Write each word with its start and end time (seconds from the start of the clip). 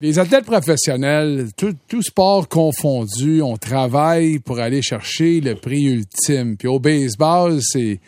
Les 0.00 0.20
athlètes 0.20 0.44
professionnels, 0.44 1.48
tout, 1.56 1.74
tout, 1.88 2.02
sport 2.02 2.46
confondu, 2.46 3.42
on 3.42 3.56
travaille 3.56 4.38
pour 4.38 4.60
aller 4.60 4.80
chercher 4.80 5.40
le 5.40 5.56
prix 5.56 5.86
ultime. 5.86 6.56
Puis 6.56 6.68
au 6.68 6.78
baseball, 6.78 7.58
c'est 7.60 7.98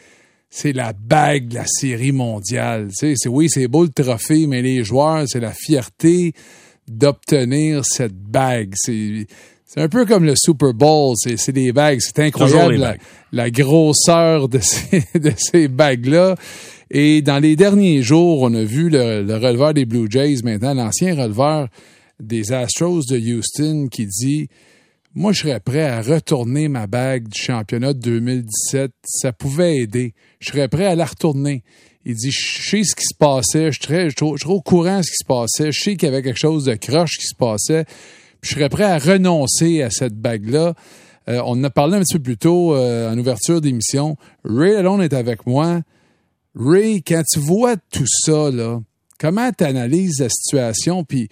c'est 0.48 0.72
la 0.72 0.92
bague 0.92 1.48
de 1.48 1.56
la 1.56 1.66
série 1.66 2.12
mondiale. 2.12 2.90
Tu 2.90 2.94
sais, 2.94 3.14
c'est 3.16 3.28
oui, 3.28 3.48
c'est 3.48 3.66
beau 3.66 3.82
le 3.82 3.88
trophée, 3.88 4.46
mais 4.46 4.62
les 4.62 4.84
joueurs, 4.84 5.24
c'est 5.26 5.40
la 5.40 5.52
fierté 5.52 6.32
d'obtenir 6.86 7.84
cette 7.84 8.14
bague. 8.14 8.72
C'est 8.76 9.26
c'est 9.66 9.80
un 9.80 9.88
peu 9.88 10.06
comme 10.06 10.24
le 10.24 10.34
Super 10.36 10.72
Bowl, 10.72 11.16
c'est 11.16 11.52
des 11.52 11.72
bagues. 11.72 11.98
C'est 12.00 12.20
incroyable 12.20 12.76
la, 12.76 12.96
la, 13.32 13.50
grosseur 13.50 14.48
de 14.48 14.60
ces, 14.60 15.02
de 15.18 15.32
ces 15.36 15.66
bagues-là. 15.66 16.36
Et 16.90 17.22
dans 17.22 17.38
les 17.38 17.54
derniers 17.54 18.02
jours, 18.02 18.42
on 18.42 18.52
a 18.52 18.64
vu 18.64 18.90
le, 18.90 19.22
releveur 19.36 19.74
des 19.74 19.84
Blue 19.84 20.08
Jays, 20.10 20.42
maintenant 20.42 20.74
l'ancien 20.74 21.14
releveur 21.14 21.68
des 22.18 22.52
Astros 22.52 23.06
de 23.08 23.16
Houston, 23.16 23.86
qui 23.88 24.06
dit 24.06 24.48
Moi, 25.14 25.32
je 25.32 25.42
serais 25.42 25.60
prêt 25.60 25.84
à 25.84 26.02
retourner 26.02 26.66
ma 26.66 26.88
bague 26.88 27.28
du 27.28 27.40
championnat 27.40 27.92
de 27.92 28.00
2017. 28.00 28.90
Ça 29.04 29.32
pouvait 29.32 29.76
aider. 29.76 30.14
Je 30.40 30.50
serais 30.50 30.66
prêt 30.66 30.86
à 30.86 30.96
la 30.96 31.04
retourner. 31.04 31.62
Il 32.04 32.16
dit 32.16 32.32
Je 32.32 32.68
sais 32.70 32.82
ce 32.82 32.96
qui 32.96 33.04
se 33.04 33.16
passait, 33.16 33.70
je 33.70 33.78
suis, 33.80 34.24
au 34.46 34.60
courant 34.60 34.98
de 34.98 35.02
ce 35.04 35.10
qui 35.12 35.18
se 35.18 35.26
passait, 35.26 35.70
je 35.70 35.80
sais 35.80 35.96
qu'il 35.96 36.08
y 36.08 36.12
avait 36.12 36.22
quelque 36.22 36.40
chose 36.40 36.64
de 36.64 36.74
croche 36.74 37.18
qui 37.18 37.26
se 37.26 37.36
passait. 37.36 37.84
je 38.42 38.50
serais 38.50 38.68
prêt 38.68 38.84
à 38.84 38.98
renoncer 38.98 39.82
à 39.82 39.90
cette 39.90 40.16
bague-là. 40.16 40.74
Euh, 41.28 41.40
on 41.44 41.52
en 41.52 41.64
a 41.64 41.70
parlé 41.70 41.98
un 41.98 42.00
petit 42.00 42.14
peu 42.14 42.22
plus 42.22 42.38
tôt 42.38 42.74
euh, 42.74 43.12
en 43.12 43.16
ouverture 43.16 43.60
d'émission. 43.60 44.16
Ray 44.42 44.74
Alone 44.74 45.02
est 45.02 45.12
avec 45.12 45.46
moi. 45.46 45.82
Ray, 46.54 47.02
quand 47.02 47.22
tu 47.30 47.38
vois 47.38 47.76
tout 47.76 48.06
ça, 48.06 48.50
comment 49.18 49.50
tu 49.56 49.64
analyses 49.64 50.20
la 50.20 50.28
situation? 50.28 51.04
Puis, 51.04 51.28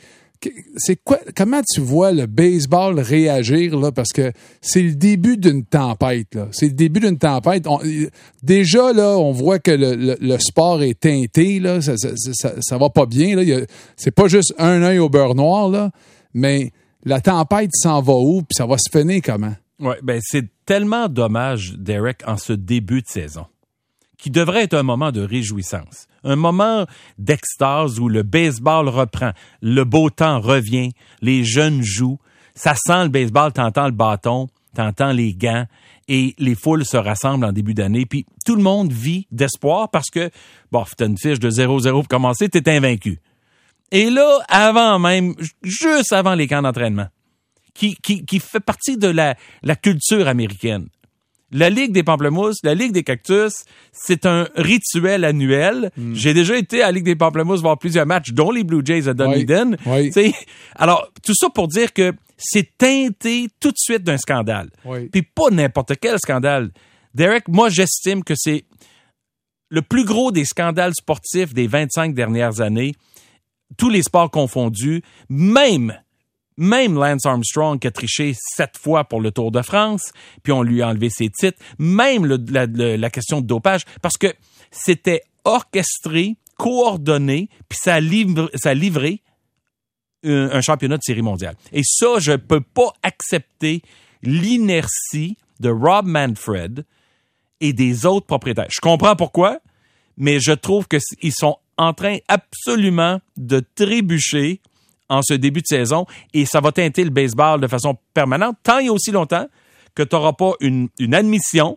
c'est 0.77 0.97
quoi, 1.03 1.19
comment 1.37 1.61
tu 1.69 1.81
vois 1.81 2.13
le 2.13 2.27
baseball 2.27 3.01
réagir, 3.01 3.77
là? 3.77 3.91
Parce 3.91 4.11
que 4.11 4.33
c'est 4.61 4.83
le 4.83 4.95
début 4.95 5.37
d'une 5.37 5.65
tempête. 5.65 6.39
C'est 6.53 6.67
le 6.67 6.75
début 6.75 7.01
d'une 7.01 7.19
tempête. 7.19 7.67
déjà, 8.42 8.92
là, 8.92 9.19
on 9.19 9.33
voit 9.33 9.59
que 9.59 9.73
le, 9.73 10.39
sport 10.39 10.83
est 10.83 11.01
teinté, 11.01 11.59
là. 11.59 11.81
Ça, 11.81 12.79
va 12.79 12.91
pas 12.91 13.07
bien, 13.07 13.35
là. 13.35 13.64
C'est 13.97 14.12
pas 14.12 14.29
juste 14.29 14.55
un 14.59 14.83
œil 14.83 15.01
au 15.01 15.09
beurre 15.09 15.35
noir. 15.35 15.91
Mais 16.35 16.70
la 17.05 17.20
tempête 17.20 17.70
s'en 17.75 18.01
va 18.01 18.14
où? 18.14 18.42
Puis 18.42 18.55
ça 18.57 18.67
va 18.67 18.77
se 18.79 18.97
finir 18.97 19.20
comment? 19.25 19.55
Oui, 19.81 19.95
ben, 20.03 20.20
c'est 20.23 20.47
tellement 20.67 21.09
dommage, 21.09 21.75
Derek, 21.77 22.23
en 22.27 22.37
ce 22.37 22.53
début 22.53 23.03
de 23.03 23.09
saison 23.09 23.47
qui 24.19 24.30
devrait 24.30 24.64
être 24.64 24.74
un 24.74 24.83
moment 24.83 25.12
de 25.12 25.22
réjouissance, 25.22 26.06
un 26.24 26.36
moment 26.36 26.86
d'extase 27.19 27.98
où 28.00 28.08
le 28.08 28.22
baseball 28.22 28.88
reprend, 28.88 29.30
le 29.62 29.84
beau 29.84 30.11
temps 30.11 30.41
revient, 30.41 30.91
les 31.22 31.44
jeunes 31.44 31.83
jouent, 31.83 32.19
ça 32.55 32.74
sent 32.74 33.05
le 33.05 33.08
baseball, 33.08 33.52
t'entends 33.52 33.86
le 33.86 33.92
bâton, 33.92 34.48
t'entends 34.74 35.12
les 35.12 35.34
gants 35.34 35.66
et 36.08 36.34
les 36.39 36.55
foules 36.55 36.84
se 36.84 36.96
rassemblent 36.96 37.44
en 37.44 37.52
début 37.52 37.74
d'année. 37.74 38.06
Puis 38.06 38.27
tout 38.44 38.56
le 38.56 38.62
monde 38.62 38.92
vit 38.92 39.27
d'espoir 39.30 39.91
parce 39.91 40.11
que, 40.11 40.30
bon, 40.72 40.84
t'as 40.96 41.06
une 41.06 41.19
fiche 41.19 41.39
de 41.39 41.50
0-0 41.50 41.91
pour 41.92 42.08
commencer, 42.08 42.48
t'es 42.48 42.69
invaincu. 42.69 43.20
Et 43.91 44.11
là, 44.11 44.41
avant 44.48 44.98
même, 44.98 45.34
juste 45.62 46.12
avant 46.12 46.34
les 46.34 46.48
camps 46.48 46.62
d'entraînement, 46.62 47.06
qui, 47.74 47.94
qui, 48.02 48.24
qui 48.24 48.41
fait 48.41 48.61
partie 48.61 48.96
de 48.96 49.08
la, 49.08 49.36
la 49.62 49.77
culture 49.77 50.27
américaine 50.27 50.89
la 51.51 51.71
Ligue 51.71 51.93
des 51.93 52.03
pamplemousses, 52.03 52.59
la 52.63 52.75
Ligue 52.75 52.93
des 52.93 53.03
cactus, 53.03 53.65
c'est 53.93 54.27
un 54.27 54.49
rituel 54.55 55.25
annuel. 55.25 55.91
Hmm. 55.97 56.15
J'ai 56.15 56.35
déjà 56.35 56.57
été 56.57 56.83
à 56.83 56.87
la 56.87 56.93
Ligue 56.93 57.05
des 57.05 57.17
pamplemousses 57.17 57.61
voir 57.61 57.79
plusieurs 57.79 58.07
matchs, 58.07 58.31
dont 58.33 58.51
les 58.51 58.65
Blue 58.65 58.83
Jays 58.85 59.09
à 59.09 59.15
Dunedin. 59.15 59.73
Alors, 60.77 61.11
tout 61.23 61.35
ça 61.35 61.49
pour 61.51 61.69
dire 61.69 61.93
que 61.93 62.13
c'est 62.37 62.77
teinté 62.77 63.49
tout 63.61 63.71
de 63.71 63.79
suite 63.79 64.05
d'un 64.05 64.19
scandale. 64.19 64.71
Puis 65.11 65.23
pas 65.23 65.51
n'importe 65.51 65.93
quel 66.01 66.19
scandale. 66.19 66.71
Derek, 67.15 67.49
moi, 67.49 67.69
j'estime 67.69 68.23
que 68.23 68.35
c'est 68.37 68.64
le 69.70 69.83
plus 69.83 70.05
gros 70.05 70.31
des 70.33 70.45
scandales 70.45 70.95
sportifs 70.95 71.53
des 71.53 71.67
25 71.67 72.14
dernières 72.14 72.61
années, 72.61 72.95
tous 73.77 73.91
les 73.91 74.03
sports 74.03 74.31
confondus, 74.31 75.03
même 75.29 75.98
même 76.58 76.96
Lance 76.96 77.24
Armstrong 77.24 77.79
qui 77.79 77.86
a 77.86 77.91
triché 77.91 78.35
sept 78.36 78.77
fois 78.77 79.05
pour 79.05 79.20
le 79.20 79.30
Tour 79.30 79.51
de 79.51 79.63
France, 79.63 80.13
puis 80.42 80.52
on 80.52 80.63
lui 80.63 80.83
a 80.83 80.89
enlevé 80.89 81.08
ses 81.08 81.30
titres. 81.30 81.58
Même 81.79 82.27
la, 82.27 83.11
question 83.11 83.41
de 83.41 83.46
dopage, 83.46 83.85
parce 84.02 84.19
que 84.19 84.35
c'était 84.70 85.23
orchestré, 85.45 86.36
coordonné, 86.58 87.48
puis 87.69 87.79
ça 87.80 87.95
a, 87.95 88.01
livré, 88.01 89.23
un, 90.24 90.61
championnat 90.61 90.98
de 90.98 91.02
série 91.02 91.23
mondiale. 91.23 91.55
Et 91.73 91.83
ça, 91.85 92.19
je 92.19 92.33
ne 92.33 92.36
peux 92.36 92.61
pas 92.61 92.92
accepter 93.02 93.80
l'inertie 94.23 95.36
de 95.61 95.70
Rob 95.70 96.07
Manfred 96.07 96.85
et 97.61 97.73
des 97.73 98.05
autres 98.05 98.27
propriétaires. 98.27 98.69
Je 98.69 98.80
comprends 98.80 99.14
pourquoi, 99.14 99.61
mais 100.17 100.40
je 100.40 100.52
trouve 100.52 100.86
qu'ils 100.89 101.33
sont 101.33 101.57
en 101.77 101.92
train 101.92 102.19
absolument 102.27 103.20
de 103.36 103.63
trébucher 103.77 104.61
en 105.08 105.23
ce 105.23 105.35
début 105.35 105.61
de 105.61 105.67
saison 105.67 106.07
et 106.35 106.45
ça 106.46 106.61
va 106.61 106.73
teinter 106.73 107.05
le 107.05 107.11
baseball 107.11 107.61
de 107.61 107.67
façon 107.67 107.96
permanente 108.14 108.57
tant 108.63 108.79
et 108.79 108.91
aussi 108.91 109.11
longtemps 109.11 109.46
que 109.95 110.05
tu 110.05 110.14
n'auras 110.14 110.33
pas 110.33 110.52
une, 110.61 110.89
admission, 111.13 111.77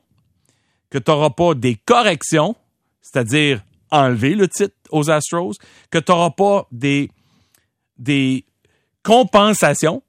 que 0.91 0.99
tu 0.99 1.09
n'auras 1.09 1.31
pas 1.31 1.55
des 1.55 1.75
corrections, 1.75 2.55
c'est-à-dire 3.01 3.63
enlever 3.89 4.35
le 4.35 4.47
titre 4.47 4.75
aux 4.91 5.09
Astros, 5.09 5.53
que 5.89 5.97
tu 5.97 6.11
n'auras 6.11 6.29
pas 6.29 6.67
des, 6.71 7.09
compensations 9.03 10.03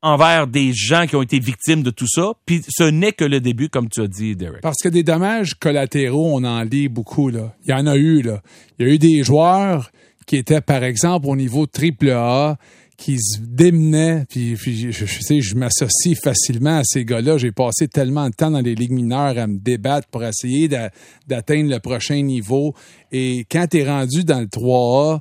envers 0.00 0.46
des 0.46 0.72
gens 0.72 1.06
qui 1.06 1.16
ont 1.16 1.22
été 1.22 1.38
victimes 1.38 1.82
de 1.82 1.90
tout 1.90 2.06
ça. 2.08 2.32
Puis 2.46 2.62
ce 2.66 2.84
n'est 2.84 3.12
que 3.12 3.24
le 3.24 3.40
début, 3.40 3.68
comme 3.68 3.90
tu 3.90 4.00
as 4.00 4.06
dit, 4.06 4.34
Derek. 4.34 4.62
Parce 4.62 4.78
que 4.82 4.88
des 4.88 5.02
dommages 5.02 5.54
collatéraux, 5.54 6.30
on 6.32 6.44
en 6.44 6.62
lit 6.62 6.88
beaucoup. 6.88 7.28
Il 7.28 7.50
y 7.66 7.72
en 7.74 7.86
a 7.86 7.96
eu. 7.96 8.22
Là. 8.22 8.40
Il 8.78 8.86
y 8.86 8.90
a 8.90 8.94
eu 8.94 8.98
des 8.98 9.22
joueurs 9.22 9.90
qui 10.26 10.36
était, 10.36 10.60
par 10.60 10.82
exemple, 10.84 11.28
au 11.28 11.36
niveau 11.36 11.66
triple 11.66 12.10
A, 12.10 12.58
qui 12.96 13.18
se 13.20 13.38
démenaient, 13.40 14.24
puis, 14.28 14.56
je, 14.56 15.04
sais, 15.06 15.40
je 15.40 15.54
m'associe 15.54 16.18
facilement 16.18 16.78
à 16.78 16.82
ces 16.84 17.04
gars-là. 17.04 17.36
J'ai 17.36 17.52
passé 17.52 17.88
tellement 17.88 18.28
de 18.28 18.34
temps 18.34 18.50
dans 18.50 18.60
les 18.60 18.74
ligues 18.74 18.92
mineures 18.92 19.38
à 19.38 19.46
me 19.46 19.58
débattre 19.58 20.08
pour 20.08 20.24
essayer 20.24 20.68
d'atteindre 21.26 21.70
le 21.70 21.78
prochain 21.78 22.22
niveau. 22.22 22.74
Et 23.12 23.46
quand 23.50 23.66
tu 23.70 23.78
es 23.78 23.88
rendu 23.88 24.24
dans 24.24 24.40
le 24.40 24.46
3A, 24.46 25.20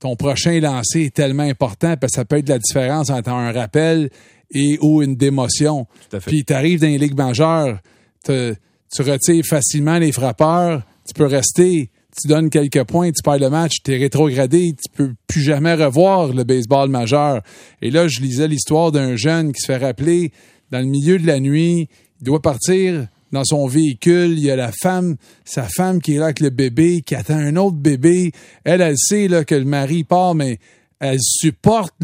ton 0.00 0.16
prochain 0.16 0.58
lancer 0.60 1.02
est 1.02 1.14
tellement 1.14 1.44
important 1.44 1.96
parce 1.96 2.12
que 2.12 2.16
ça 2.16 2.24
peut 2.24 2.38
être 2.38 2.48
la 2.48 2.58
différence 2.58 3.10
entre 3.10 3.30
un 3.30 3.52
rappel 3.52 4.10
et 4.50 4.76
ou 4.82 5.00
une 5.02 5.14
démotion. 5.14 5.86
Puis 6.26 6.44
tu 6.44 6.52
arrives 6.52 6.80
dans 6.80 6.88
les 6.88 6.98
ligues 6.98 7.16
majeures, 7.16 7.78
tu 8.24 9.02
retires 9.02 9.46
facilement 9.46 9.98
les 9.98 10.12
frappeurs, 10.12 10.82
tu 11.06 11.14
peux 11.14 11.26
rester 11.26 11.90
tu 12.20 12.28
donnes 12.28 12.50
quelques 12.50 12.84
points, 12.84 13.10
tu 13.10 13.22
perds 13.22 13.38
le 13.38 13.50
match, 13.50 13.76
tu 13.84 13.92
es 13.92 13.98
rétrogradé, 13.98 14.74
tu 14.74 14.90
peux 14.94 15.14
plus 15.26 15.42
jamais 15.42 15.74
revoir 15.74 16.28
le 16.32 16.44
baseball 16.44 16.88
majeur. 16.88 17.42
Et 17.82 17.90
là, 17.90 18.08
je 18.08 18.20
lisais 18.20 18.48
l'histoire 18.48 18.92
d'un 18.92 19.16
jeune 19.16 19.52
qui 19.52 19.60
se 19.60 19.66
fait 19.66 19.76
rappeler 19.76 20.32
dans 20.70 20.80
le 20.80 20.86
milieu 20.86 21.18
de 21.18 21.26
la 21.26 21.40
nuit, 21.40 21.88
il 22.20 22.24
doit 22.24 22.42
partir 22.42 23.06
dans 23.32 23.44
son 23.44 23.66
véhicule, 23.66 24.32
il 24.32 24.44
y 24.44 24.50
a 24.50 24.56
la 24.56 24.70
femme, 24.72 25.16
sa 25.44 25.64
femme 25.64 26.00
qui 26.00 26.14
est 26.14 26.18
là 26.18 26.26
avec 26.26 26.40
le 26.40 26.50
bébé, 26.50 27.02
qui 27.02 27.16
attend 27.16 27.34
un 27.34 27.56
autre 27.56 27.76
bébé. 27.76 28.30
Elle, 28.62 28.80
elle 28.80 28.96
sait 28.96 29.26
là, 29.28 29.44
que 29.44 29.56
le 29.56 29.64
mari 29.64 30.04
part, 30.04 30.36
mais 30.36 30.58
elle 31.00 31.18
supporte, 31.20 31.94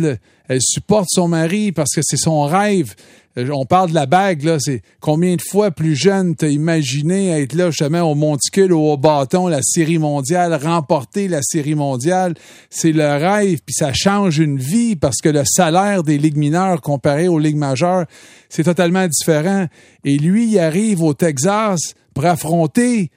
elle 0.48 0.60
supporte 0.60 1.06
son 1.08 1.28
mari 1.28 1.72
parce 1.72 1.94
que 1.94 2.00
c'est 2.02 2.16
son 2.16 2.42
rêve. 2.42 2.94
Euh, 3.38 3.48
on 3.52 3.64
parle 3.64 3.90
de 3.90 3.94
la 3.94 4.06
bague, 4.06 4.42
là, 4.42 4.56
c'est 4.58 4.82
combien 5.00 5.36
de 5.36 5.42
fois 5.42 5.70
plus 5.70 5.94
jeune 5.94 6.34
t'as 6.34 6.48
imaginé 6.48 7.30
être 7.40 7.54
là 7.54 7.70
justement 7.70 8.02
au 8.10 8.14
monticule 8.16 8.72
ou 8.72 8.80
au 8.80 8.96
bâton, 8.96 9.46
la 9.46 9.62
série 9.62 9.98
mondiale, 9.98 10.54
remporter 10.54 11.28
la 11.28 11.40
série 11.42 11.76
mondiale? 11.76 12.34
C'est 12.70 12.92
le 12.92 13.06
rêve, 13.06 13.60
puis 13.64 13.74
ça 13.74 13.92
change 13.92 14.38
une 14.38 14.58
vie 14.58 14.96
parce 14.96 15.18
que 15.22 15.28
le 15.28 15.42
salaire 15.44 16.02
des 16.02 16.18
ligues 16.18 16.36
mineures 16.36 16.80
comparé 16.80 17.28
aux 17.28 17.38
ligues 17.38 17.56
majeures, 17.56 18.06
c'est 18.48 18.64
totalement 18.64 19.06
différent. 19.06 19.66
Et 20.04 20.16
lui, 20.18 20.50
il 20.50 20.58
arrive 20.58 21.02
au 21.02 21.14
Texas 21.14 21.94
pour 22.14 22.26
affronter 22.26 23.10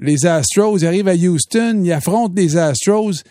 les 0.00 0.26
Astros, 0.26 0.78
il 0.78 0.86
arrive 0.86 1.06
à 1.06 1.14
Houston, 1.14 1.82
il 1.84 1.92
affronte 1.92 2.36
les 2.36 2.56
Astros, 2.56 3.22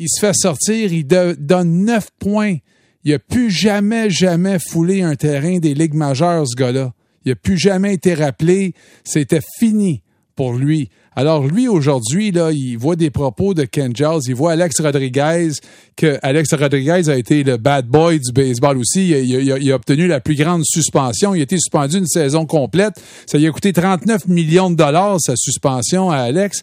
il 0.00 0.08
se 0.08 0.18
fait 0.18 0.34
sortir, 0.34 0.92
il 0.92 1.06
donne 1.06 1.84
neuf 1.84 2.08
points 2.18 2.56
il 3.04 3.12
n'a 3.12 3.18
plus 3.18 3.50
jamais, 3.50 4.10
jamais 4.10 4.58
foulé 4.58 5.02
un 5.02 5.14
terrain 5.14 5.58
des 5.58 5.74
ligues 5.74 5.94
majeures, 5.94 6.46
ce 6.46 6.56
gars-là. 6.56 6.92
Il 7.24 7.30
n'a 7.30 7.36
plus 7.36 7.58
jamais 7.58 7.94
été 7.94 8.14
rappelé. 8.14 8.74
C'était 9.04 9.40
fini 9.58 10.02
pour 10.36 10.54
lui. 10.54 10.90
Alors 11.16 11.46
lui, 11.46 11.68
aujourd'hui, 11.68 12.30
là, 12.30 12.50
il 12.52 12.76
voit 12.76 12.96
des 12.96 13.10
propos 13.10 13.52
de 13.52 13.64
Ken 13.64 13.94
Giles, 13.94 14.20
il 14.26 14.34
voit 14.34 14.52
Alex 14.52 14.80
Rodriguez, 14.80 15.50
que 15.96 16.18
Alex 16.22 16.54
Rodriguez 16.54 17.10
a 17.10 17.16
été 17.16 17.42
le 17.42 17.56
bad 17.56 17.86
boy 17.86 18.20
du 18.20 18.32
baseball 18.32 18.78
aussi. 18.78 19.08
Il 19.08 19.52
a, 19.52 19.58
il 19.58 19.72
a 19.72 19.74
obtenu 19.74 20.06
la 20.06 20.20
plus 20.20 20.36
grande 20.36 20.62
suspension. 20.64 21.34
Il 21.34 21.40
a 21.40 21.42
été 21.42 21.56
suspendu 21.56 21.98
une 21.98 22.06
saison 22.06 22.46
complète. 22.46 22.94
Ça 23.26 23.38
lui 23.38 23.46
a 23.46 23.50
coûté 23.50 23.72
39 23.72 24.28
millions 24.28 24.70
de 24.70 24.76
dollars, 24.76 25.20
sa 25.20 25.34
suspension 25.36 26.10
à 26.10 26.18
Alex. 26.18 26.60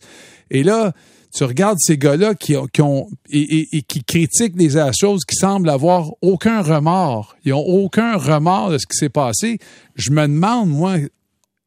Et 0.49 0.63
là, 0.63 0.93
tu 1.37 1.43
regardes 1.43 1.77
ces 1.79 1.99
gars-là 1.99 2.33
qui, 2.33 2.55
critiquent 4.07 4.55
les 4.55 4.75
Astros, 4.75 5.19
qui 5.19 5.35
semblent 5.35 5.69
avoir 5.69 6.09
aucun 6.23 6.63
remords. 6.63 7.35
Ils 7.45 7.53
ont 7.53 7.63
aucun 7.63 8.17
remords 8.17 8.71
de 8.71 8.79
ce 8.79 8.87
qui 8.87 8.97
s'est 8.97 9.09
passé. 9.09 9.59
Je 9.93 10.09
me 10.09 10.23
demande, 10.23 10.69
moi, 10.69 10.95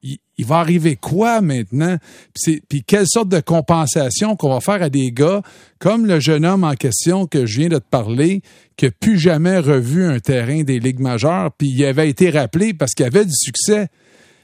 il, 0.02 0.18
va 0.44 0.56
arriver 0.56 0.96
quoi 0.96 1.40
maintenant? 1.40 1.98
Puis, 2.34 2.60
puis 2.68 2.82
quelle 2.82 3.06
sorte 3.06 3.28
de 3.28 3.38
compensation 3.38 4.34
qu'on 4.34 4.48
va 4.48 4.58
faire 4.58 4.82
à 4.82 4.88
des 4.88 5.12
gars 5.12 5.40
comme 5.78 6.04
le 6.04 6.18
jeune 6.18 6.44
homme 6.44 6.64
en 6.64 6.74
question 6.74 7.26
que 7.26 7.46
je 7.46 7.60
viens 7.60 7.68
de 7.68 7.78
te 7.78 7.88
parler, 7.88 8.42
qui 8.76 8.86
n'a 8.86 8.90
plus 8.90 9.20
jamais 9.20 9.58
revu 9.58 10.04
un 10.04 10.18
terrain 10.18 10.62
des 10.64 10.80
ligues 10.80 10.98
majeures, 10.98 11.52
puis 11.56 11.68
il 11.68 11.84
avait 11.84 12.10
été 12.10 12.30
rappelé 12.30 12.74
parce 12.74 12.94
qu'il 12.94 13.06
avait 13.06 13.24
du 13.24 13.36
succès. 13.36 13.86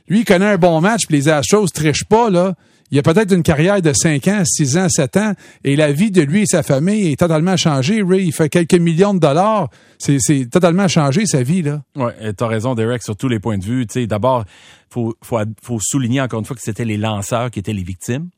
Lui, 0.06 0.20
il 0.20 0.25
connaît 0.25 0.52
un 0.52 0.58
bon 0.58 0.81
match, 0.81 1.06
puis 1.08 1.17
les 1.17 1.28
Astros 1.28 1.67
trichent 1.67 2.05
pas, 2.05 2.31
là. 2.31 2.55
Il 2.91 2.99
a 2.99 3.03
peut-être 3.03 3.33
une 3.35 3.43
carrière 3.43 3.83
de 3.83 3.93
5 3.93 4.29
ans, 4.29 4.43
6 4.44 4.79
ans, 4.79 4.88
7 4.88 5.17
ans, 5.17 5.33
et 5.65 5.75
la 5.75 5.91
vie 5.93 6.11
de 6.11 6.23
lui 6.23 6.43
et 6.43 6.47
sa 6.47 6.62
famille 6.62 7.12
est 7.12 7.17
totalement 7.17 7.56
changée. 7.56 8.03
Ray, 8.03 8.27
il 8.27 8.33
fait 8.33 8.49
quelques 8.49 8.75
millions 8.75 9.15
de 9.15 9.19
dollars. 9.19 9.69
C'est, 9.99 10.19
totalement 10.50 10.87
changé, 10.87 11.27
sa 11.27 11.43
vie, 11.43 11.62
là. 11.62 11.83
Ouais, 11.97 12.33
tu 12.33 12.44
as 12.44 12.47
raison, 12.47 12.75
Derek, 12.75 13.03
sur 13.03 13.17
tous 13.17 13.29
les 13.29 13.41
points 13.41 13.59
de 13.59 13.65
vue. 13.65 13.87
Tu 13.87 14.00
sais, 14.00 14.06
d'abord, 14.06 14.44
faut, 14.88 15.17
faut, 15.23 15.38
faut 15.62 15.79
souligner 15.81 16.21
encore 16.21 16.41
une 16.41 16.47
fois 16.47 16.55
que 16.55 16.62
c'était 16.62 16.85
les 16.85 16.97
lanceurs 16.97 17.50
qui 17.50 17.59
étaient 17.59 17.73
les 17.73 17.83
victimes. 17.83 18.29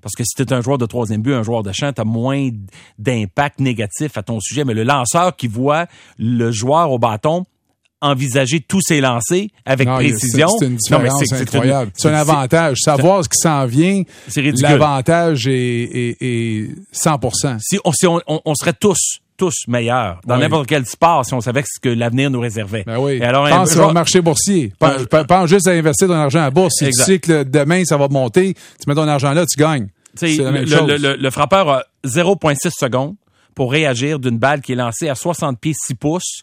Parce 0.00 0.14
que 0.14 0.24
si 0.24 0.34
tu 0.34 0.54
un 0.54 0.60
joueur 0.60 0.78
de 0.78 0.86
troisième 0.86 1.22
but, 1.22 1.34
un 1.34 1.42
joueur 1.42 1.62
de 1.62 1.72
champ, 1.72 1.92
tu 1.92 2.02
moins 2.04 2.50
d'impact 2.98 3.60
négatif 3.60 4.16
à 4.16 4.22
ton 4.22 4.40
sujet. 4.40 4.64
Mais 4.64 4.74
le 4.74 4.84
lanceur 4.84 5.36
qui 5.36 5.48
voit 5.48 5.86
le 6.18 6.50
joueur 6.50 6.92
au 6.92 6.98
bâton 6.98 7.44
envisager 8.00 8.60
tous 8.60 8.80
ses 8.80 9.00
lancers 9.00 9.46
avec 9.66 9.88
Non, 9.88 9.96
précision. 9.96 10.48
C'est, 10.58 10.66
une 10.66 10.76
différence 10.76 11.22
c'est- 11.26 11.34
incroyable. 11.42 11.90
C'est 11.94 12.08
un 12.08 12.14
avantage. 12.14 12.78
Savoir 12.80 13.24
ce 13.24 13.28
qui 13.28 13.38
s'en 13.42 13.66
vient, 13.66 14.02
l'avantage 14.62 15.46
est, 15.48 15.52
est, 15.52 16.16
est 16.20 16.68
100 16.92 17.18
Si, 17.60 17.78
on, 17.84 17.92
si 17.92 18.06
on, 18.06 18.20
on- 18.26 18.40
on 18.44 18.54
serait 18.54 18.72
tous, 18.72 19.18
tous 19.36 19.54
meilleurs 19.68 20.20
dans 20.26 20.34
Oui. 20.36 20.40
n'importe 20.42 20.66
quel 20.68 20.84
sport 20.86 21.24
si 21.24 21.34
on 21.34 21.40
savait 21.40 21.62
ce 21.66 21.80
que 21.80 21.88
l'avenir 21.88 22.30
nous 22.30 22.40
réservait. 22.40 22.84
Ben 22.86 22.98
oui. 22.98 23.14
Et 23.14 23.22
alors, 23.24 23.46
un 23.46 23.50
pense 23.50 23.72
joueur- 23.72 23.90
au 23.90 23.92
marché 23.92 24.20
boursier. 24.20 24.72
Pense, 24.78 25.48
juste 25.48 25.66
à 25.68 25.72
investir 25.72 26.08
ton 26.08 26.14
argent 26.14 26.40
à 26.40 26.42
la 26.44 26.50
bourse. 26.50 26.74
Si 26.78 26.84
Exact. 26.86 27.04
tu 27.04 27.12
sais 27.12 27.18
que 27.18 27.32
le- 27.32 27.44
demain, 27.44 27.84
ça 27.84 27.96
va 27.96 28.08
monter, 28.08 28.54
tu 28.54 28.88
mets 28.88 28.94
ton 28.94 29.06
argent 29.08 29.32
là, 29.32 29.44
tu 29.46 29.58
gagnes. 29.58 29.88
La 30.20 30.50
même 30.50 30.64
le, 30.64 30.66
chose. 30.66 30.88
le- 30.88 30.96
le- 30.96 31.16
le 31.16 31.30
frappeur 31.30 31.68
a 31.68 31.84
0,6 32.04 32.72
secondes 32.76 33.14
pour 33.54 33.70
réagir 33.70 34.18
d'une 34.18 34.38
balle 34.38 34.60
qui 34.60 34.72
est 34.72 34.76
lancée 34.76 35.08
à 35.08 35.14
60 35.14 35.60
pieds 35.60 35.74
6 35.86 35.94
pouces. 35.94 36.42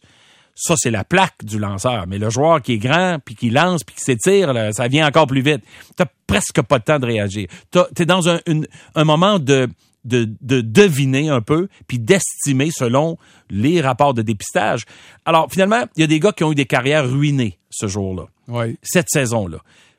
Ça, 0.56 0.76
c'est 0.78 0.90
la 0.92 1.04
plaque 1.04 1.44
du 1.44 1.60
lanceur. 1.60 2.06
Mais 2.08 2.18
le 2.18 2.30
joueur 2.30 2.62
qui 2.62 2.74
est 2.74 2.78
grand, 2.78 3.18
puis 3.24 3.36
qui 3.36 3.50
lance, 3.50 3.84
puis 3.84 3.96
qui 3.96 4.02
s'étire, 4.04 4.54
ça 4.74 4.88
vient 4.88 5.06
encore 5.06 5.28
plus 5.28 5.42
vite. 5.42 5.62
T'as 5.98 6.06
presque 6.28 6.62
pas 6.62 6.80
de 6.80 6.84
temps 6.86 6.98
de 7.00 7.06
réagir. 7.06 7.48
T'es 7.94 8.06
dans 8.06 8.30
un, 8.30 8.40
une- 8.48 8.66
un 8.96 9.04
moment 9.04 9.38
de, 9.38 9.68
de, 10.06 10.30
de 10.42 10.62
deviner 10.62 11.28
un 11.30 11.42
peu, 11.42 11.68
puis 11.88 12.00
d'estimer 12.00 12.72
selon 12.72 13.18
les 13.50 13.82
rapports 13.82 14.14
de 14.14 14.22
dépistage. 14.22 14.86
Alors, 15.26 15.48
finalement, 15.52 15.84
il 15.98 16.02
y 16.02 16.04
a 16.04 16.08
des 16.08 16.22
gars 16.22 16.32
qui 16.32 16.46
ont 16.46 16.52
eu 16.54 16.56
des 16.56 16.66
carrières 16.66 17.10
ruinées 17.10 17.60
ce 17.70 17.88
jour-là 17.88 18.28
Oui. 18.48 18.78
cette 18.82 19.10
saison-là. 19.10 19.58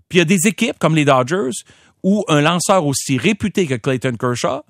Puis 0.08 0.18
il 0.18 0.20
y 0.20 0.22
a 0.22 0.24
des 0.24 0.46
équipes 0.48 0.78
comme 0.78 0.94
les 0.94 1.04
Dodgers 1.04 1.50
où 2.02 2.24
un 2.28 2.40
lanceur 2.40 2.86
aussi 2.86 3.18
réputé 3.18 3.66
que 3.66 3.74
Clayton 3.74 4.14
Kershaw 4.18 4.62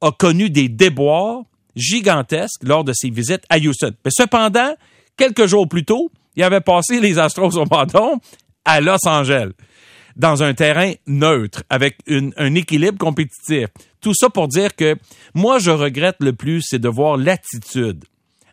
a 0.00 0.10
connu 0.12 0.48
des 0.48 0.68
déboires 0.70 1.42
gigantesques 1.76 2.62
lors 2.62 2.84
de 2.84 2.92
ses 2.94 3.10
visites 3.10 3.42
à 3.50 3.58
Houston. 3.58 3.92
Mais 4.04 4.10
cependant, 4.14 4.74
quelques 5.16 5.46
jours 5.46 5.68
plus 5.68 5.84
tôt, 5.84 6.10
il 6.36 6.42
avait 6.42 6.60
passé 6.60 7.00
les 7.00 7.18
Astros 7.18 7.56
au 7.56 7.64
bâton 7.64 8.18
à 8.64 8.80
Los 8.80 9.06
Angeles 9.06 9.50
dans 10.16 10.42
un 10.42 10.54
terrain 10.54 10.92
neutre 11.06 11.62
avec 11.70 11.98
une- 12.06 12.32
un 12.36 12.54
équilibre 12.54 12.98
compétitif. 12.98 13.66
Tout 14.00 14.14
ça 14.14 14.30
pour 14.30 14.48
dire 14.48 14.74
que 14.76 14.96
moi, 15.34 15.58
je 15.58 15.70
regrette 15.70 16.16
le 16.20 16.32
plus, 16.32 16.62
c'est 16.62 16.78
de 16.78 16.88
voir 16.88 17.16
l'attitude 17.16 18.04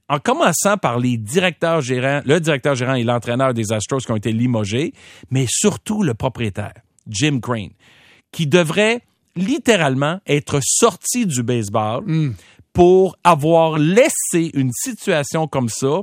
en 0.09 0.19
commençant 0.19 0.77
par 0.77 0.99
les 0.99 1.15
directeurs 1.17 1.79
gérants, 1.81 2.21
le 2.25 2.39
directeur 2.41 2.75
gérant 2.75 2.95
et 2.95 3.03
l'entraîneur 3.03 3.53
des 3.53 3.71
Astros 3.71 3.99
qui 4.05 4.11
ont 4.11 4.17
été 4.17 4.33
limogés, 4.33 4.91
mais 5.29 5.45
surtout 5.47 6.03
le 6.03 6.13
propriétaire, 6.13 6.73
Jim 7.07 7.39
Crane, 7.41 7.69
qui 8.33 8.45
devrait 8.45 9.01
littéralement 9.37 10.19
être 10.27 10.59
sorti 10.61 11.25
du 11.25 11.43
baseball 11.43 12.03
pour 12.73 13.15
avoir 13.23 13.77
laissé 13.77 14.51
une 14.53 14.71
situation 14.73 15.47
comme 15.47 15.69
ça 15.69 16.01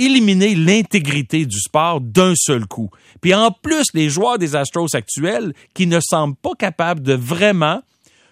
éliminer 0.00 0.54
l'intégrité 0.54 1.46
du 1.46 1.60
sport 1.60 2.00
d'un 2.00 2.34
seul 2.34 2.66
coup. 2.66 2.90
Puis 3.20 3.34
en 3.34 3.50
plus, 3.50 3.86
les 3.94 4.08
joueurs 4.08 4.38
des 4.38 4.56
Astros 4.56 4.94
actuels 4.94 5.52
qui 5.74 5.86
ne 5.86 6.00
semblent 6.00 6.36
pas 6.36 6.54
capables 6.58 7.02
de 7.02 7.14
vraiment 7.14 7.82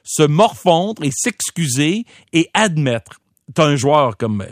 se 0.03 0.23
morfondre 0.23 1.05
et 1.05 1.11
s'excuser 1.13 2.05
et 2.33 2.49
admettre. 2.55 3.21
T'as 3.55 3.67
un 3.67 3.77
joueur 3.77 4.17
comme 4.17 4.41
euh, 4.41 4.47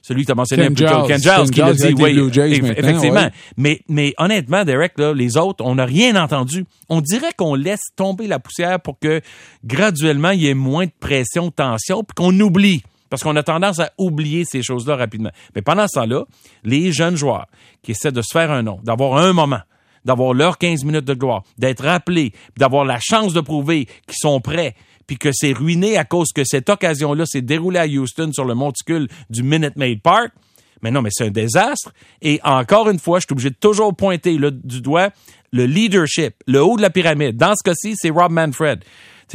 celui 0.00 0.22
que 0.22 0.26
tu 0.26 0.32
as 0.32 0.34
mentionné 0.34 0.62
Ken 0.64 0.72
un 0.72 0.74
peu 0.74 0.84
plus 0.84 0.92
tôt, 0.92 1.06
Giles. 1.06 1.08
Ken 1.08 1.20
Giles, 1.20 1.50
Ken 1.50 1.50
qui 1.50 1.60
l'a 1.60 1.72
dit, 1.74 2.02
oui, 2.02 2.62
effectivement. 2.76 3.20
ouais. 3.20 3.30
Mais, 3.56 3.80
mais 3.88 4.14
honnêtement, 4.18 4.64
Derek, 4.64 4.94
là, 4.98 5.12
les 5.14 5.36
autres, 5.36 5.64
on 5.64 5.76
n'a 5.76 5.84
rien 5.84 6.16
entendu. 6.16 6.64
On 6.88 7.00
dirait 7.00 7.32
qu'on 7.36 7.54
laisse 7.54 7.92
tomber 7.94 8.26
la 8.26 8.38
poussière 8.38 8.80
pour 8.80 8.98
que 8.98 9.20
graduellement, 9.64 10.30
il 10.30 10.42
y 10.42 10.48
ait 10.48 10.54
moins 10.54 10.86
de 10.86 10.92
pression, 10.98 11.46
de 11.46 11.52
tension, 11.52 12.02
puis 12.02 12.14
qu'on 12.16 12.38
oublie. 12.40 12.82
Parce 13.12 13.24
qu'on 13.24 13.36
a 13.36 13.42
tendance 13.42 13.78
à 13.78 13.92
oublier 13.98 14.46
ces 14.46 14.62
choses-là 14.62 14.96
rapidement. 14.96 15.28
Mais 15.54 15.60
pendant 15.60 15.86
ce 15.86 16.00
temps-là, 16.00 16.24
les 16.64 16.92
jeunes 16.92 17.14
joueurs 17.14 17.46
qui 17.82 17.90
essaient 17.90 18.10
de 18.10 18.22
se 18.22 18.32
faire 18.32 18.50
un 18.50 18.62
nom, 18.62 18.80
d'avoir 18.84 19.18
un 19.18 19.34
moment, 19.34 19.60
d'avoir 20.06 20.32
leurs 20.32 20.56
15 20.56 20.82
minutes 20.84 21.04
de 21.04 21.12
gloire, 21.12 21.42
d'être 21.58 21.84
rappelés, 21.84 22.32
d'avoir 22.56 22.86
la 22.86 22.98
chance 23.02 23.34
de 23.34 23.42
prouver 23.42 23.84
qu'ils 23.84 24.16
sont 24.16 24.40
prêts, 24.40 24.74
puis 25.06 25.18
que 25.18 25.28
c'est 25.30 25.52
ruiné 25.52 25.98
à 25.98 26.06
cause 26.06 26.32
que 26.34 26.42
cette 26.42 26.70
occasion-là 26.70 27.26
s'est 27.26 27.42
déroulée 27.42 27.80
à 27.80 27.86
Houston 27.86 28.30
sur 28.32 28.46
le 28.46 28.54
monticule 28.54 29.08
du 29.28 29.42
Minute 29.42 29.76
Maid 29.76 30.00
Park. 30.00 30.32
Mais 30.80 30.90
non, 30.90 31.02
mais 31.02 31.10
c'est 31.12 31.26
un 31.26 31.30
désastre. 31.30 31.92
Et 32.22 32.40
encore 32.44 32.88
une 32.88 32.98
fois, 32.98 33.18
je 33.18 33.26
suis 33.26 33.34
obligé 33.34 33.50
de 33.50 33.56
toujours 33.56 33.94
pointer 33.94 34.38
du 34.38 34.80
doigt 34.80 35.10
le 35.52 35.66
leadership, 35.66 36.32
le 36.46 36.64
haut 36.64 36.78
de 36.78 36.82
la 36.82 36.88
pyramide. 36.88 37.36
Dans 37.36 37.52
ce 37.56 37.62
cas-ci, 37.62 37.92
c'est 37.94 38.08
Rob 38.08 38.32
Manfred. 38.32 38.82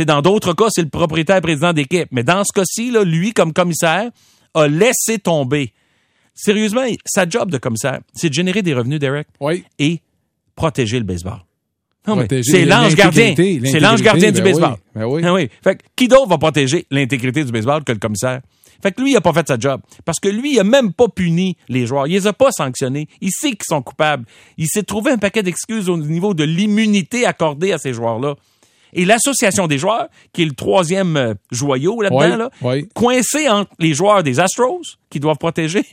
Dans 0.06 0.22
d'autres 0.22 0.54
cas, 0.54 0.68
c'est 0.70 0.84
le 0.84 0.90
propriétaire 0.90 1.42
président 1.42 1.74
d'équipe. 1.74 2.08
Mais 2.12 2.24
dans 2.24 2.44
ce 2.44 2.54
cas-ci, 2.54 2.92
là, 2.92 3.04
lui, 3.04 3.34
comme 3.34 3.54
commissaire, 3.54 4.10
a 4.54 4.68
laissé 4.68 5.20
tomber. 5.20 5.74
Sérieusement, 6.34 6.84
sa 7.06 7.28
job 7.28 7.50
de 7.52 7.58
commissaire, 7.58 8.00
c'est 8.14 8.30
de 8.30 8.34
générer 8.34 8.62
des 8.62 8.74
revenus, 8.74 9.00
Derek, 9.00 9.28
Oui. 9.40 9.64
et 9.80 10.02
protéger 10.56 11.00
le 11.00 11.06
baseball. 11.06 11.40
C'est 12.44 12.66
l'ange 12.66 12.96
gardien. 12.96 13.34
C'est 13.36 13.80
l'ange 13.80 14.02
gardien 14.02 14.32
du 14.32 14.42
ben 14.42 14.46
oui, 14.48 14.52
baseball. 14.62 14.78
ben 14.96 15.06
oui. 15.06 15.22
Ah 15.26 15.34
oui. 15.34 15.50
Fait 15.62 15.76
que 15.76 15.84
qui 15.96 16.08
d'autre 16.08 16.28
va 16.30 16.38
protéger 16.38 16.86
l'intégrité 16.90 17.44
du 17.44 17.52
baseball 17.52 17.84
que 17.84 17.92
le 17.92 17.98
commissaire? 17.98 18.42
Fait 18.82 18.92
que 18.92 19.02
lui, 19.02 19.12
il 19.12 19.18
a 19.18 19.22
pas 19.22 19.34
fait 19.34 19.48
sa 19.48 19.58
job. 19.60 19.82
Parce 20.06 20.20
que 20.20 20.30
lui, 20.30 20.54
il 20.54 20.60
a 20.60 20.64
même 20.64 20.94
pas 20.94 21.08
puni 21.10 21.58
les 21.68 21.86
joueurs. 21.88 22.08
Il 22.08 22.14
les 22.14 22.28
a 22.28 22.34
pas 22.34 22.52
sanctionnés. 22.52 23.08
Il 23.22 23.32
sait 23.32 23.50
qu'ils 23.50 23.66
sont 23.68 23.82
coupables. 23.82 24.24
Il 24.58 24.68
s'est 24.68 24.84
trouvé 24.84 25.12
un 25.12 25.18
paquet 25.18 25.42
d'excuses 25.44 25.90
au 25.90 25.98
niveau 25.98 26.34
de 26.34 26.44
l'immunité 26.44 27.26
accordée 27.26 27.74
à 27.74 27.80
ces 27.80 27.92
joueurs-là. 27.94 28.36
Et 28.98 29.06
l'association 29.06 29.68
des 29.68 29.78
joueurs, 29.78 30.08
qui 30.34 30.42
est 30.42 30.46
le 30.46 30.54
troisième 30.54 31.16
euh, 31.18 31.34
joyau 31.52 32.02
là-dedans, 32.02 32.20
Oui, 32.32 32.38
là, 32.38 32.50
oui. 32.62 32.90
coincé 32.94 33.48
entre 33.48 33.72
les 33.80 33.94
joueurs 33.94 34.24
des 34.24 34.40
Astros, 34.40 34.82
qui 35.10 35.20
doivent 35.20 35.38
protéger, 35.38 35.86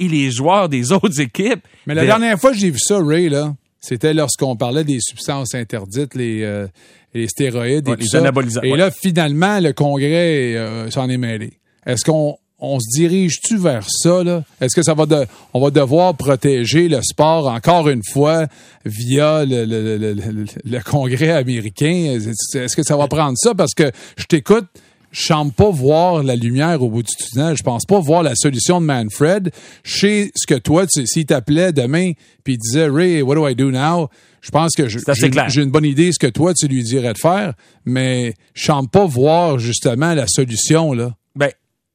et 0.00 0.08
les 0.08 0.30
joueurs 0.30 0.68
des 0.68 0.90
autres 0.92 1.20
équipes. 1.20 1.60
Mais 1.86 1.94
la 1.94 2.02
Ben, 2.02 2.06
dernière 2.08 2.38
fois 2.40 2.52
que 2.52 2.56
j'ai 2.58 2.70
vu 2.70 2.78
ça, 2.78 2.98
Ray, 3.04 3.28
là, 3.28 3.54
c'était 3.80 4.14
lorsqu'on 4.14 4.56
parlait 4.56 4.84
des 4.84 4.98
substances 5.00 5.54
interdites, 5.54 6.14
les, 6.14 6.42
euh, 6.42 6.66
les 7.14 7.28
stéroïdes 7.28 7.88
et 7.88 7.92
tout 7.96 8.00
les 8.00 8.06
ça. 8.06 8.20
Et 8.62 8.72
ouais. 8.72 8.78
là, 8.78 8.90
finalement, 8.90 9.60
le 9.60 9.72
Congrès 9.72 10.56
euh, 10.56 10.90
s'en 10.90 11.08
est 11.08 11.16
mêlé. 11.18 11.52
Est-ce 11.86 12.04
qu'on 12.04 12.36
on 12.60 12.80
se 12.80 12.86
dirige-tu 12.98 13.56
vers 13.56 13.86
ça, 13.88 14.24
là? 14.24 14.42
Est-ce 14.60 14.74
que 14.74 14.82
ça 14.82 14.94
va 14.94 15.06
de, 15.06 15.26
on 15.54 15.60
va 15.60 15.70
devoir 15.70 16.14
protéger 16.16 16.88
le 16.88 17.00
sport 17.02 17.46
encore 17.48 17.88
une 17.88 18.02
fois 18.04 18.46
via 18.84 19.44
le, 19.44 19.64
le, 19.64 19.96
le, 19.96 20.12
le- 20.14 20.44
le 20.64 20.80
Congrès 20.82 21.30
américain? 21.30 22.18
Est-ce 22.18 22.74
que 22.76 22.82
ça 22.82 22.96
va 22.96 23.06
prendre 23.06 23.36
ça? 23.36 23.54
Parce 23.54 23.74
que 23.74 23.90
je 24.16 24.24
t'écoute, 24.24 24.66
je 25.12 25.22
semble 25.22 25.52
pas 25.52 25.70
voir 25.70 26.22
la 26.22 26.36
lumière 26.36 26.82
au 26.82 26.90
bout 26.90 27.02
du 27.02 27.14
tunnel. 27.14 27.56
Je 27.56 27.62
pense 27.62 27.84
pas 27.86 27.98
voir 28.00 28.22
la 28.22 28.34
solution 28.34 28.80
de 28.80 28.86
Manfred. 28.86 29.50
Je 29.84 29.98
sais 29.98 30.30
ce 30.34 30.46
que 30.46 30.58
toi, 30.58 30.86
tu- 30.86 31.06
s'il 31.06 31.26
t'appelait 31.26 31.72
demain 31.72 32.12
puis 32.44 32.54
il 32.54 32.58
disait 32.58 32.88
Ray, 32.88 33.22
what 33.22 33.36
do 33.36 33.48
I 33.48 33.54
do 33.54 33.70
now? 33.70 34.08
Je 34.40 34.50
pense 34.50 34.74
que 34.74 34.86
j'ai 34.88 35.62
une 35.62 35.70
bonne 35.70 35.84
idée 35.84 36.12
ce 36.12 36.18
que 36.18 36.26
toi 36.26 36.54
tu 36.54 36.68
lui 36.68 36.82
dirais 36.82 37.12
de 37.12 37.18
faire, 37.18 37.54
mais 37.84 38.34
je 38.54 38.64
semble 38.66 38.88
pas 38.88 39.04
voir 39.04 39.58
justement 39.58 40.14
la 40.14 40.26
solution 40.28 40.92
là. 40.92 41.14
Ben, 41.34 41.50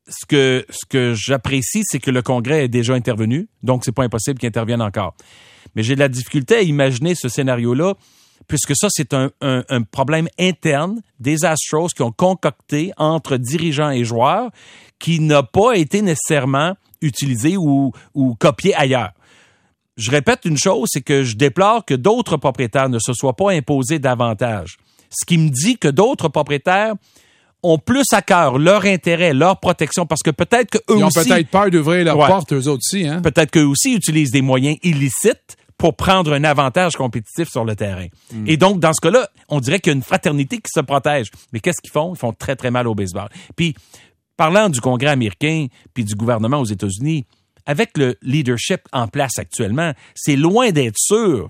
ce 0.08 0.26
que, 0.26 1.14
j'apprécie, 1.16 1.84
c'est 1.86 2.00
que 2.00 2.12
le 2.12 2.22
Congrès 2.22 2.66
est 2.66 2.70
déjà 2.70 2.94
intervenu, 2.94 3.48
donc 3.62 3.86
c'est 3.86 3.92
pas 3.92 4.04
impossible 4.04 4.40
qu'il 4.40 4.48
intervienne 4.48 4.82
encore. 4.82 5.16
Mais 5.76 5.84
j'ai 5.84 5.96
de 5.96 6.00
la 6.00 6.10
difficulté 6.10 6.56
à 6.56 6.62
imaginer 6.62 7.16
ce 7.16 7.30
scénario-là, 7.30 7.94
puisque 8.48 8.76
ça, 8.76 8.88
c'est 8.92 9.14
un 9.14 9.82
problème 9.92 10.28
interne 10.38 11.02
des 11.20 11.46
Astros 11.46 11.90
qui 11.96 12.02
ont 12.02 12.12
concocté 12.12 12.92
entre 12.98 13.38
dirigeants 13.38 13.92
et 13.92 14.04
joueurs 14.04 14.52
qui 15.00 15.20
n'a 15.20 15.44
pas 15.44 15.74
été 15.74 16.02
nécessairement 16.02 16.76
utilisé 17.02 17.58
ou, 17.58 17.92
ou 18.14 18.36
copié 18.36 18.74
ailleurs. 18.76 19.12
Je 19.98 20.10
répète 20.10 20.46
une 20.46 20.58
chose, 20.58 20.88
c'est 20.92 21.02
que 21.02 21.24
je 21.24 21.36
déplore 21.36 21.86
que 21.86 21.94
d'autres 21.94 22.38
propriétaires 22.38 22.90
ne 22.90 23.00
se 23.00 23.14
soient 23.14 23.36
pas 23.36 23.52
imposés 23.52 24.00
davantage. 24.00 24.78
Ce 25.10 25.26
qui 25.26 25.38
me 25.38 25.50
dit 25.50 25.78
que 25.78 25.88
d'autres 25.88 26.30
propriétaires 26.30 26.96
ont 27.64 27.78
plus 27.78 28.06
à 28.12 28.22
cœur 28.22 28.58
leur 28.60 28.86
intérêt, 28.86 29.34
leur 29.34 29.60
protection, 29.60 30.06
parce 30.06 30.22
que 30.22 30.32
peut-être 30.32 30.70
que 30.70 30.78
eux 30.92 30.98
Ils 30.98 31.04
ont 31.04 31.08
aussi, 31.08 31.28
peut-être 31.30 31.50
peur 31.50 31.72
d'ouvrir 31.72 32.06
leur 32.06 32.18
Ouais. 32.18 32.28
porte, 32.28 32.54
eux 32.54 32.68
aussi. 32.68 33.08
Hein? 33.08 33.22
peut-être 33.22 33.52
qu'eux 33.52 33.64
aussi 33.66 33.94
utilisent 33.96 34.32
des 34.32 34.42
moyens 34.42 34.78
illicites 34.84 35.56
pour 35.78 35.96
prendre 35.96 36.34
un 36.34 36.44
avantage 36.44 36.94
compétitif 36.96 37.50
sur 37.50 37.66
le 37.66 37.76
terrain. 37.76 38.08
Et 38.46 38.58
donc, 38.58 38.80
dans 38.80 38.94
ce 38.94 39.02
cas-là, 39.02 39.28
on 39.50 39.60
dirait 39.60 39.80
qu'il 39.80 39.92
y 39.92 39.94
a 39.94 39.98
une 39.98 40.04
fraternité 40.04 40.58
qui 40.58 40.70
se 40.74 40.80
protège. 40.82 41.28
Mais 41.52 41.60
qu'est-ce 41.60 41.82
qu'ils 41.82 41.92
font? 41.92 42.14
Ils 42.14 42.18
font 42.20 42.32
très, 42.32 42.56
très 42.56 42.70
mal 42.72 42.88
au 42.88 42.96
baseball. 42.96 43.28
Puis, 43.56 43.74
parlant 44.38 44.70
du 44.70 44.80
Congrès 44.82 45.10
américain 45.10 45.68
puis 45.94 46.04
du 46.06 46.16
gouvernement 46.16 46.60
aux 46.60 46.66
États-Unis, 46.66 47.26
avec 47.66 47.98
le 47.98 48.16
leadership 48.22 48.82
en 48.92 49.08
place 49.08 49.38
actuellement, 49.40 49.94
c'est 50.16 50.36
loin 50.36 50.72
d'être 50.72 50.98
sûr 50.98 51.50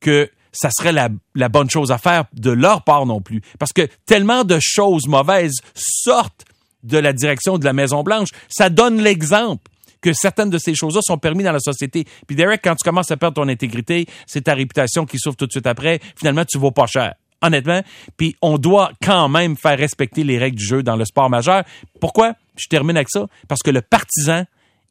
que 0.00 0.28
ça 0.52 0.70
serait 0.70 0.92
la, 0.92 1.48
bonne 1.48 1.70
chose 1.70 1.90
à 1.90 1.98
faire 1.98 2.24
de 2.34 2.50
leur 2.50 2.82
part 2.84 3.06
non 3.06 3.20
plus. 3.20 3.40
Parce 3.58 3.72
que 3.72 3.88
tellement 4.06 4.44
de 4.44 4.58
choses 4.60 5.06
mauvaises 5.08 5.56
sortent 5.74 6.44
de 6.82 6.98
la 6.98 7.12
direction 7.12 7.58
de 7.58 7.64
la 7.64 7.72
Maison-Blanche. 7.72 8.28
Ça 8.48 8.68
donne 8.68 9.00
l'exemple 9.00 9.70
que 10.00 10.12
certaines 10.12 10.50
de 10.50 10.58
ces 10.58 10.74
choses-là 10.74 11.00
sont 11.02 11.16
permises 11.16 11.46
dans 11.46 11.52
la 11.52 11.60
société. 11.60 12.04
Puis 12.26 12.36
Derek, 12.36 12.60
quand 12.62 12.74
tu 12.74 12.84
commences 12.84 13.10
à 13.10 13.16
perdre 13.16 13.36
ton 13.36 13.48
intégrité, 13.48 14.06
c'est 14.26 14.42
ta 14.42 14.54
réputation 14.54 15.06
qui 15.06 15.18
souffre 15.18 15.36
tout 15.36 15.46
de 15.46 15.52
suite 15.52 15.66
après. 15.66 16.00
Finalement, 16.16 16.44
tu 16.44 16.58
vaux 16.58 16.72
pas 16.72 16.86
cher. 16.86 17.14
Honnêtement. 17.40 17.82
Puis 18.16 18.36
on 18.42 18.58
doit 18.58 18.92
quand 19.02 19.28
même 19.28 19.56
faire 19.56 19.78
respecter 19.78 20.24
les 20.24 20.38
règles 20.38 20.58
du 20.58 20.64
jeu 20.64 20.82
dans 20.82 20.96
le 20.96 21.04
sport 21.04 21.30
majeur. 21.30 21.64
Pourquoi? 22.00 22.34
Je 22.56 22.66
termine 22.68 22.96
avec 22.96 23.10
ça. 23.10 23.26
Parce 23.48 23.62
que 23.62 23.70
le 23.70 23.80
partisan, 23.80 24.44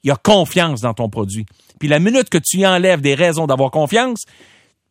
il 0.03 0.11
a 0.11 0.15
confiance 0.15 0.81
dans 0.81 0.93
ton 0.93 1.09
produit. 1.09 1.45
Puis 1.79 1.87
la 1.87 1.99
minute 1.99 2.29
que 2.29 2.37
tu 2.37 2.65
enlèves 2.65 3.01
des 3.01 3.15
raisons 3.15 3.47
d'avoir 3.47 3.71
confiance, 3.71 4.25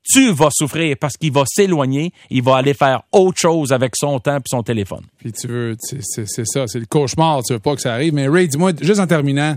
tu 0.03 0.33
vas 0.33 0.49
souffrir 0.53 0.97
parce 0.99 1.17
qu'il 1.17 1.33
va 1.33 1.45
s'éloigner, 1.47 2.13
il 2.31 2.43
va 2.43 2.57
aller 2.57 2.75
faire 2.75 3.03
autre 3.13 3.39
chose 3.39 3.73
avec 3.73 3.95
son 3.97 4.19
temps 4.19 4.39
et 4.39 4.43
son 4.47 4.63
téléphone. 4.63 5.05
Puis 5.19 5.33
tu 5.33 5.47
veux, 5.47 5.77
c'est 5.81 6.47
ça, 6.47 6.65
c'est 6.67 6.81
le 6.81 6.87
cauchemar, 6.87 7.43
tu 7.43 7.53
veux 7.53 7.59
pas 7.59 7.75
que 7.75 7.83
ça 7.83 7.95
arrive. 7.95 8.15
Mais 8.15 8.29
Ray, 8.29 8.49
dis-moi, 8.49 8.73
juste 8.81 9.01
en 9.01 9.07
terminant, 9.07 9.57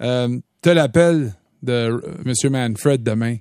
euh, 0.00 0.38
t'as 0.60 0.74
l'appel 0.74 1.34
de 1.62 1.72
euh, 1.72 2.00
M. 2.24 2.50
Manfred 2.50 3.02
demain. 3.02 3.36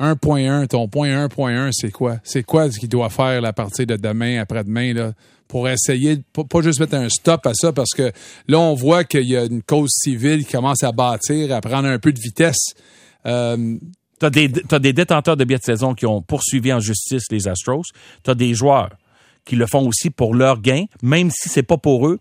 1.1, 0.00 0.66
ton 0.66 0.88
point 0.88 1.26
1.1, 1.28 1.70
c'est 1.72 1.92
quoi? 1.92 2.18
C'est 2.24 2.42
quoi 2.42 2.70
ce 2.70 2.80
qu'il 2.80 2.88
doit 2.88 3.10
faire 3.10 3.40
la 3.40 3.52
partie 3.52 3.86
de 3.86 3.94
demain, 3.94 4.40
après-demain, 4.40 5.12
pour 5.46 5.68
essayer, 5.68 6.16
de 6.16 6.22
pas 6.32 6.62
juste 6.62 6.80
mettre 6.80 6.96
un 6.96 7.08
stop 7.08 7.46
à 7.46 7.52
ça, 7.54 7.72
parce 7.72 7.90
que 7.90 8.10
là, 8.48 8.58
on 8.58 8.74
voit 8.74 9.04
qu'il 9.04 9.28
y 9.28 9.36
a 9.36 9.44
une 9.44 9.62
cause 9.62 9.90
civile 9.92 10.44
qui 10.44 10.52
commence 10.52 10.82
à 10.82 10.90
bâtir, 10.90 11.54
à 11.54 11.60
prendre 11.60 11.86
un 11.86 12.00
peu 12.00 12.12
de 12.12 12.18
vitesse. 12.18 12.74
Euh, 13.26 13.78
T'as 14.24 14.30
des, 14.30 14.50
t'as 14.50 14.78
des 14.78 14.94
détenteurs 14.94 15.36
de 15.36 15.44
billets 15.44 15.58
de 15.58 15.64
saison 15.64 15.92
qui 15.92 16.06
ont 16.06 16.22
poursuivi 16.22 16.72
en 16.72 16.80
justice 16.80 17.24
les 17.30 17.46
Astros. 17.46 17.82
T'as 18.22 18.34
des 18.34 18.54
joueurs 18.54 18.88
qui 19.44 19.54
le 19.54 19.66
font 19.66 19.86
aussi 19.86 20.08
pour 20.08 20.34
leur 20.34 20.62
gain, 20.62 20.86
même 21.02 21.30
si 21.30 21.50
c'est 21.50 21.62
pas 21.62 21.76
pour 21.76 22.08
eux. 22.08 22.18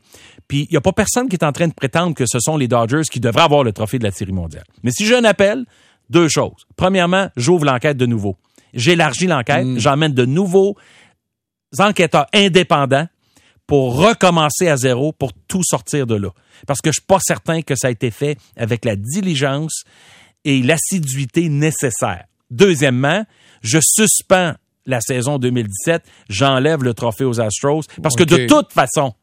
Puis 0.50 0.68
il 0.70 0.74
y 0.74 0.76
a 0.76 0.82
pas 0.82 0.92
personne 0.92 1.30
qui 1.30 1.38
est 1.38 1.46
en 1.46 1.54
train 1.54 1.70
de 1.70 1.74
prétendre 1.74 2.14
que 2.14 2.26
ce 2.26 2.40
sont 2.42 2.58
les 2.58 2.68
Dodgers 2.68 3.04
qui 3.10 3.22
devraient 3.22 3.44
avoir 3.44 3.64
le 3.64 3.72
trophée 3.72 4.00
de 4.00 4.04
la 4.04 4.12
Série 4.12 4.34
mondiale. 4.34 4.66
Mais 4.84 4.92
si 4.92 5.06
j'ai 5.06 5.16
un 5.16 5.24
appel, 5.24 5.64
deux 6.10 6.28
choses. 6.28 6.66
Premièrement, 6.76 7.30
j'ouvre 7.38 7.64
l'enquête 7.64 7.96
de 7.96 8.06
nouveau. 8.06 8.36
J'élargis 8.74 9.28
l'enquête, 9.28 9.66
j'emmène 9.78 10.14
de 10.14 10.26
nouveaux 10.26 10.76
enquêteurs 11.80 12.26
indépendants 12.34 13.08
pour 13.66 13.96
recommencer 13.96 14.68
à 14.68 14.76
zéro, 14.76 15.14
pour 15.14 15.32
tout 15.48 15.64
sortir 15.64 16.06
de 16.06 16.16
là. 16.16 16.32
Parce 16.68 16.82
que 16.82 16.90
je 16.90 16.96
suis 16.96 17.08
pas 17.08 17.20
certain 17.22 17.62
que 17.62 17.76
ça 17.76 17.88
a 17.88 17.92
été 17.92 18.12
fait 18.12 18.38
avec 18.58 18.84
la 18.84 18.98
diligence 18.98 19.86
et 20.46 20.62
l'assiduité 20.62 21.50
nécessaire. 21.50 22.26
Deuxièmement, 22.52 23.26
je 23.62 23.80
suspends 23.82 24.54
la 24.86 25.00
saison 25.02 25.38
2017, 25.38 26.04
j'enlève 26.30 26.84
le 26.84 26.94
trophée 26.94 27.24
aux 27.24 27.40
Astros, 27.40 27.84
parce 28.02 28.16
que 28.16 28.24
de 28.24 28.48
toute 28.48 28.72
façon, 28.72 29.14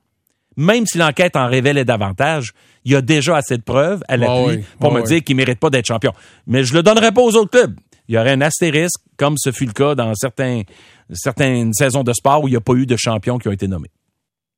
même 0.56 0.86
si 0.86 0.98
l'enquête 0.98 1.36
en 1.36 1.48
révélait 1.48 1.84
davantage, 1.84 2.52
il 2.84 2.92
y 2.92 2.96
a 2.96 3.02
déjà 3.02 3.36
assez 3.36 3.56
de 3.56 3.62
preuves 3.62 4.02
à 4.08 4.16
l'appui 4.16 4.56
oui, 4.56 4.64
pour 4.78 4.92
me 4.92 5.00
oui. 5.00 5.06
dire 5.06 5.24
qu'il 5.24 5.36
ne 5.36 5.42
mérite 5.42 5.58
pas 5.58 5.70
d'être 5.70 5.86
champion. 5.86 6.12
Mais 6.46 6.64
je 6.64 6.74
le 6.74 6.82
donnerai 6.82 7.12
pas 7.12 7.20
aux 7.20 7.36
autres 7.36 7.50
clubs. 7.50 7.78
Il 8.08 8.14
y 8.14 8.18
aurait 8.18 8.32
un 8.32 8.40
astérisque, 8.40 9.00
comme 9.16 9.36
ce 9.38 9.52
fut 9.52 9.66
le 9.66 9.72
cas 9.72 9.94
dans 9.94 10.14
certains, 10.14 10.62
certaines 11.12 11.72
saisons 11.72 12.02
de 12.02 12.12
sport 12.12 12.42
où 12.42 12.48
il 12.48 12.52
n'y 12.52 12.56
a 12.56 12.60
pas 12.60 12.72
eu 12.72 12.86
de 12.86 12.96
champions 12.96 13.38
qui 13.38 13.48
ont 13.48 13.52
été 13.52 13.68
nommés. 13.68 13.90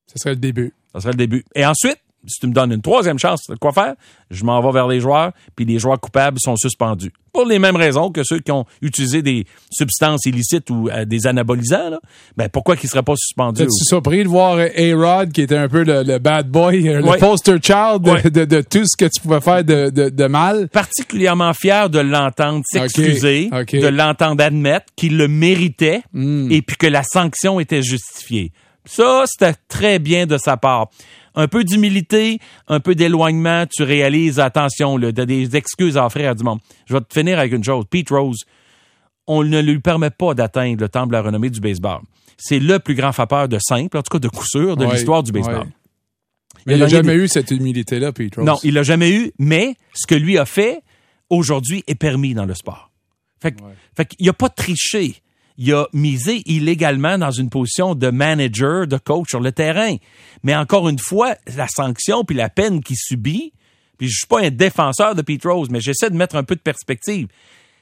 ce 0.07 0.19
serait 0.19 0.35
le 0.35 0.41
début. 0.41 0.73
Ça 0.93 1.01
serait 1.01 1.13
le 1.13 1.19
début. 1.19 1.45
Et 1.55 1.67
ensuite, 1.67 1.99
si 2.27 2.41
tu 2.41 2.47
me 2.47 2.53
donnes 2.53 2.73
une 2.73 2.83
troisième 2.83 3.19
chance, 3.19 3.47
quoi 3.61 3.73
faire? 3.73 3.95
Je 4.31 4.45
m'en 4.45 4.61
vais 4.63 4.73
vers 4.73 4.87
les 4.89 5.01
joueurs, 5.01 5.33
puis 5.57 5.65
les 5.65 5.79
joueurs 5.79 6.01
coupables 6.01 6.39
sont 6.41 6.57
suspendus. 6.57 7.13
Pour 7.33 7.47
les 7.47 7.59
mêmes 7.59 7.77
raisons 7.77 8.11
que 8.11 8.23
ceux 8.25 8.39
qui 8.41 8.53
ont 8.53 8.67
utilisé 8.83 9.23
des 9.23 9.47
substances 9.71 10.27
illicites 10.27 10.69
ou 10.71 10.89
euh, 10.91 11.05
des 11.07 11.27
anabolisants, 11.27 11.91
là. 11.91 12.01
Ben, 12.37 12.49
pourquoi 12.51 12.77
qu'ils 12.77 12.89
ne 12.89 12.91
seraient 12.91 13.03
pas 13.03 13.15
suspendus? 13.17 13.63
T'es-tu 13.63 13.85
surpris 13.87 14.23
de 14.23 14.29
voir 14.29 14.59
A-Rod, 14.59 15.33
qui 15.33 15.41
était 15.43 15.57
un 15.57 15.69
peu 15.69 15.83
le, 15.83 16.03
le 16.03 16.19
bad 16.19 16.49
boy, 16.49 16.89
euh, 16.89 17.01
le 17.01 17.19
poster 17.19 17.57
child 17.63 18.03
de, 18.03 18.29
de- 18.29 18.45
de 18.45 18.61
tout 18.61 18.85
ce 18.87 18.97
que 18.99 19.07
tu 19.07 19.21
pouvais 19.23 19.41
faire 19.41 19.65
de, 19.65 19.89
de- 19.91 20.11
de 20.11 20.27
mal? 20.27 20.69
particulièrement 20.69 21.55
fier 21.55 21.89
de 21.91 21.99
l'entendre 22.01 22.63
s'excuser, 22.67 23.49
de 23.51 23.89
l'entendre 23.89 24.43
admettre 24.45 24.87
qu'il 24.97 25.17
le 25.17 25.29
méritait 25.29 26.03
Hmm. 26.13 26.51
et 26.51 26.61
puis 26.63 26.77
que 26.77 26.87
la 26.87 27.03
sanction 27.03 27.59
était 27.61 27.83
justifiée. 27.83 28.53
Ça, 28.85 29.25
c'était 29.27 29.55
très 29.69 29.99
bien 29.99 30.27
de 30.27 30.37
sa 30.39 30.57
part. 30.57 30.89
Un 31.35 31.49
peu 31.49 31.65
d'humilité, 31.65 32.39
un 32.69 32.81
peu 32.81 32.95
d'éloignement, 32.95 33.65
tu 33.67 33.83
réalises, 33.83 34.39
attention, 34.39 34.97
là, 34.99 35.13
t'as 35.13 35.25
des 35.25 35.57
excuses 35.57 35.97
à 35.97 36.05
offrir 36.07 36.31
à 36.31 36.35
du 36.35 36.45
monde. 36.45 36.59
Je 36.87 36.95
vais 36.95 37.01
te 37.01 37.13
finir 37.13 37.39
avec 37.39 37.53
une 37.53 37.65
chose. 37.65 37.85
Pete 37.89 38.11
Rose, 38.11 38.41
on 39.27 39.43
ne 39.45 39.61
lui 39.61 39.79
permet 39.81 40.11
pas 40.11 40.35
d'atteindre 40.35 40.81
le 40.81 40.89
temple 40.89 41.09
de 41.09 41.13
la 41.13 41.23
renommée 41.23 41.49
du 41.51 41.61
baseball. 41.61 42.01
C'est 42.37 42.59
le 42.59 42.79
plus 42.81 42.95
grand 42.95 43.13
frappeur 43.13 43.49
de 43.49 43.59
simple, 43.61 43.97
en 43.97 44.03
tout 44.03 44.11
cas 44.11 44.19
de 44.19 44.29
coup 44.29 44.45
sûr, 44.47 44.77
de 44.77 44.85
Ouais, 44.85 44.95
l'histoire 44.95 45.23
du 45.23 45.33
baseball. 45.33 45.59
ouais. 45.61 45.67
Mais 46.67 46.75
il 46.75 46.81
n'a 46.81 46.87
jamais 46.89 47.15
eu 47.15 47.29
cette 47.29 47.51
humilité-là, 47.51 48.13
Pete 48.13 48.37
Rose. 48.37 48.45
non, 48.45 48.59
il 48.63 48.75
l'a 48.75 48.83
jamais 48.83 49.11
eu, 49.11 49.33
mais 49.39 49.75
ce 49.95 50.07
que 50.07 50.15
lui 50.15 50.39
a 50.39 50.45
fait 50.45 50.81
aujourd'hui 51.31 51.83
est 51.87 51.95
permis 51.95 52.35
dans 52.35 52.45
le 52.45 52.55
sport. 52.55 52.91
Fait, 53.41 53.53
que- 53.53 53.63
fait 53.97 54.05
qu'il 54.05 54.29
a 54.29 54.33
pas 54.33 54.49
triché. 54.49 55.17
Il 55.59 55.73
a 55.75 55.87
misé 55.93 56.43
illégalement 56.47 57.19
dans 57.19 57.31
une 57.31 57.51
position 57.51 57.95
de 57.95 58.09
manager, 58.09 58.87
de 58.87 58.97
coach 58.97 59.31
sur 59.31 59.41
le 59.41 59.53
terrain. 59.53 59.97
Mais 60.43 60.55
encore 60.57 60.89
une 60.89 60.99
fois, 60.99 61.35
la 61.57 61.69
sanction 61.69 62.25
puis 62.25 62.37
la 62.37 62.49
peine 62.49 62.83
qu'il 62.83 62.97
subit, 62.97 63.53
puis 63.99 64.09
je 64.09 64.17
suis 64.19 64.27
pas 64.27 64.41
un 64.41 64.51
défenseur 64.51 65.15
de 65.15 65.23
Pete 65.23 65.45
Rose, 65.45 65.69
mais 65.71 65.81
j'essaie 65.81 66.11
de 66.11 66.17
mettre 66.17 66.37
un 66.37 66.45
peu 66.45 66.57
de 66.57 66.61
perspective. 66.61 67.29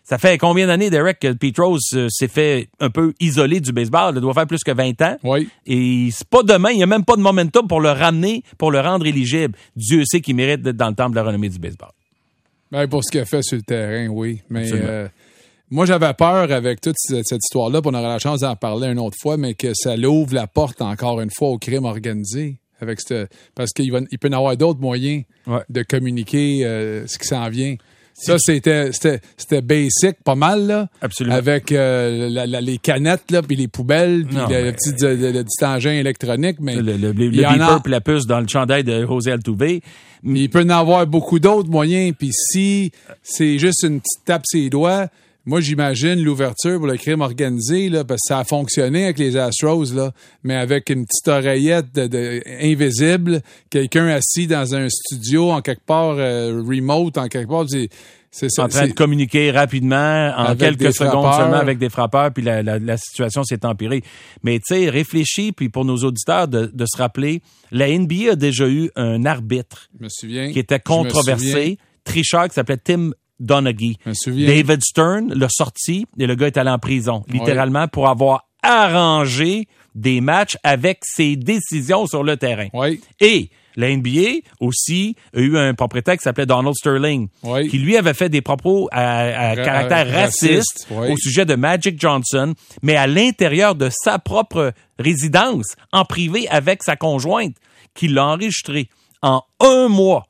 Ça 0.02 0.18
fait 0.18 0.38
combien 0.38 0.66
d'années, 0.66 0.90
Derek, 0.90 1.20
que 1.20 1.32
Pete 1.32 1.58
Rose 1.58 1.90
euh, 1.94 2.08
s'est 2.10 2.28
fait 2.28 2.68
un 2.80 2.90
peu 2.90 3.14
isolé 3.20 3.60
du 3.60 3.70
baseball? 3.70 4.14
Il 4.16 4.20
doit 4.20 4.34
faire 4.34 4.46
plus 4.46 4.64
que 4.64 4.72
20 4.72 5.00
ans. 5.02 5.16
Oui. 5.22 5.48
Et 5.66 6.08
c'est 6.12 6.26
pas 6.26 6.42
demain, 6.42 6.70
il 6.70 6.78
n'y 6.78 6.82
a 6.82 6.86
même 6.86 7.04
pas 7.04 7.16
de 7.16 7.20
momentum 7.20 7.68
pour 7.68 7.80
le 7.80 7.90
ramener, 7.90 8.42
pour 8.58 8.70
le 8.70 8.80
rendre 8.80 9.06
éligible. 9.06 9.56
Dieu 9.76 10.02
sait 10.04 10.20
qu'il 10.20 10.36
mérite 10.36 10.62
d'être 10.62 10.76
dans 10.76 10.88
le 10.88 10.94
temple 10.94 11.12
de 11.12 11.16
la 11.16 11.22
renommée 11.22 11.48
du 11.48 11.58
baseball. 11.58 11.90
Ben, 12.72 12.88
pour 12.88 13.04
ce 13.04 13.10
qu'il 13.10 13.20
a 13.20 13.24
fait 13.24 13.42
sur 13.42 13.56
le 13.56 13.62
terrain, 13.62 14.08
oui. 14.08 14.40
Mais 14.48 14.70
euh, 14.72 15.08
moi, 15.70 15.86
j'avais 15.86 16.12
peur 16.14 16.50
avec 16.52 16.80
toute 16.80 16.96
cette, 16.98 17.24
histoire-là, 17.30 17.80
puis 17.80 17.90
on 17.92 17.98
aura 17.98 18.08
la 18.08 18.18
chance 18.18 18.40
d'en 18.40 18.56
parler 18.56 18.88
une 18.88 18.98
autre 18.98 19.16
fois, 19.20 19.36
mais 19.36 19.54
que 19.54 19.72
ça 19.74 19.96
l'ouvre 19.96 20.34
la 20.34 20.46
porte 20.46 20.82
encore 20.82 21.20
une 21.20 21.30
fois 21.36 21.48
au 21.48 21.58
crime 21.58 21.84
organisé. 21.84 22.56
Avec 22.82 22.98
cette, 23.00 23.30
parce 23.54 23.72
qu'il 23.72 23.92
il 24.10 24.18
peut 24.18 24.30
y 24.30 24.34
avoir 24.34 24.56
d'autres 24.56 24.80
moyens 24.80 25.24
Ouais. 25.46 25.60
de 25.68 25.82
communiquer 25.82 26.64
euh, 26.64 27.06
ce 27.06 27.18
qui 27.18 27.28
s'en 27.28 27.48
vient. 27.50 27.76
Ça, 28.14 28.36
c'était, 28.38 28.90
c'était, 28.92 29.20
c'était 29.36 29.60
basic, 29.62 30.16
pas 30.24 30.34
mal, 30.34 30.66
là. 30.66 30.88
Absolument. 31.00 31.36
Avec 31.36 31.72
euh, 31.72 32.28
la- 32.30 32.46
la- 32.46 32.60
les 32.60 32.78
canettes, 32.78 33.30
là, 33.30 33.40
puis 33.42 33.54
les 33.56 33.68
poubelles, 33.68 34.26
puis 34.26 34.36
le, 34.36 34.46
mais- 34.48 34.72
petit, 34.72 34.92
le, 35.00 35.14
le 35.32 35.44
petit 35.44 35.64
engin 35.64 35.92
électronique. 35.92 36.56
Mais 36.60 36.76
Le, 36.76 36.96
le, 36.96 37.12
le, 37.12 37.24
il 37.26 37.30
le 37.36 37.42
y 37.42 37.46
en 37.46 37.60
a- 37.60 37.80
puis 37.80 37.90
la 37.92 38.00
puce 38.00 38.26
dans 38.26 38.40
le 38.40 38.48
chandail 38.48 38.82
de 38.84 39.06
José 39.06 39.32
Altuve. 39.32 39.80
Mais 40.22 40.40
il 40.40 40.48
peut 40.50 40.62
en 40.64 40.68
avoir 40.70 41.06
beaucoup 41.06 41.38
d'autres 41.38 41.70
moyens. 41.70 42.14
Puis 42.18 42.30
si 42.32 42.92
c'est 43.22 43.58
juste 43.58 43.82
une 43.84 44.00
petite 44.00 44.24
tape 44.26 44.42
ses 44.46 44.68
doigts, 44.70 45.06
moi 45.46 45.60
j'imagine 45.60 46.22
l'ouverture 46.22 46.78
pour 46.78 46.86
le 46.86 46.96
crime 46.96 47.20
organisé, 47.22 47.88
là, 47.88 48.04
parce 48.04 48.20
que 48.20 48.28
ça 48.28 48.38
a 48.40 48.44
fonctionné 48.44 49.04
avec 49.04 49.18
les 49.18 49.36
Astros, 49.36 49.92
là, 49.94 50.12
mais 50.44 50.54
avec 50.54 50.90
une 50.90 51.06
petite 51.06 51.28
oreillette 51.28 51.94
de, 51.94 52.06
de- 52.06 52.42
invisible, 52.62 53.40
quelqu'un 53.70 54.06
assis 54.08 54.46
dans 54.46 54.74
un 54.74 54.88
studio 54.88 55.50
en 55.50 55.60
quelque 55.62 55.84
part 55.84 56.16
euh, 56.18 56.62
remote, 56.66 57.18
en 57.18 57.28
quelque 57.28 57.48
part. 57.48 57.64
C'est, 57.68 57.88
c'est 58.32 58.48
ça. 58.48 58.62
en 58.64 58.68
train 58.68 58.86
de 58.86 58.92
communiquer 58.92 59.50
rapidement 59.50 60.32
en 60.36 60.54
quelques 60.54 60.78
des 60.78 60.92
secondes 60.92 61.10
frappeurs. 61.24 61.34
seulement 61.40 61.56
avec 61.56 61.78
des 61.78 61.88
frappeurs, 61.88 62.32
puis 62.32 62.44
la, 62.44 62.62
la, 62.62 62.78
la 62.78 62.96
situation 62.96 63.42
s'est 63.42 63.64
empirée. 63.66 64.02
Mais 64.44 64.58
tu 64.60 64.74
sais, 64.74 64.88
réfléchis, 64.88 65.50
puis 65.50 65.68
pour 65.68 65.84
nos 65.84 65.96
auditeurs 66.04 66.46
de, 66.46 66.70
de 66.72 66.84
se 66.86 66.96
rappeler, 66.96 67.42
la 67.72 67.88
NBA 67.88 68.32
a 68.32 68.36
déjà 68.36 68.68
eu 68.68 68.88
un 68.94 69.24
arbitre 69.24 69.88
je 69.98 70.04
me 70.04 70.08
souviens. 70.08 70.52
qui 70.52 70.60
était 70.60 70.78
controversé, 70.78 71.78
tricheur, 72.04 72.48
qui 72.48 72.54
s'appelait 72.54 72.76
Tim 72.76 73.10
Donaghy. 73.40 73.96
David 74.26 74.82
Stern 74.84 75.32
l'a 75.34 75.48
sorti 75.50 76.06
et 76.18 76.26
le 76.26 76.34
gars 76.36 76.46
est 76.48 76.56
allé 76.58 76.70
en 76.70 76.78
prison, 76.78 77.24
littéralement, 77.28 77.88
pour 77.88 78.08
avoir 78.08 78.44
arrangé 78.62 79.66
des 79.94 80.20
matchs 80.20 80.56
avec 80.62 81.00
ses 81.02 81.36
décisions 81.36 82.06
sur 82.06 82.22
le 82.22 82.36
terrain. 82.36 82.68
Oui. 82.72 83.00
Et 83.20 83.50
La 83.76 83.88
NBA 83.96 84.40
aussi 84.60 85.14
a 85.34 85.40
eu 85.40 85.56
un 85.56 85.74
propriétaire 85.74 86.16
qui 86.16 86.22
s'appelait 86.24 86.44
Donald 86.46 86.74
Sterling, 86.74 87.28
Oui. 87.44 87.68
qui 87.68 87.78
lui 87.78 87.96
avait 87.96 88.14
fait 88.14 88.28
des 88.28 88.42
propos 88.42 88.88
à, 88.92 89.20
à 89.20 89.48
Ra- 89.54 89.56
caractère 89.56 90.10
raciste, 90.12 90.86
raciste, 90.86 90.86
oui. 90.90 91.12
au 91.12 91.16
sujet 91.16 91.44
de 91.46 91.54
Magic 91.54 91.98
Johnson, 91.98 92.54
mais 92.82 92.96
à 92.96 93.06
l'intérieur 93.06 93.74
de 93.76 93.88
sa 93.90 94.18
propre 94.18 94.72
résidence, 94.98 95.76
en 95.92 96.04
privé 96.04 96.48
avec 96.48 96.82
sa 96.82 96.96
conjointe, 96.96 97.54
qui 97.94 98.08
l'a 98.08 98.26
enregistré 98.26 98.88
en 99.22 99.42
un 99.60 99.88
mois. 99.88 100.24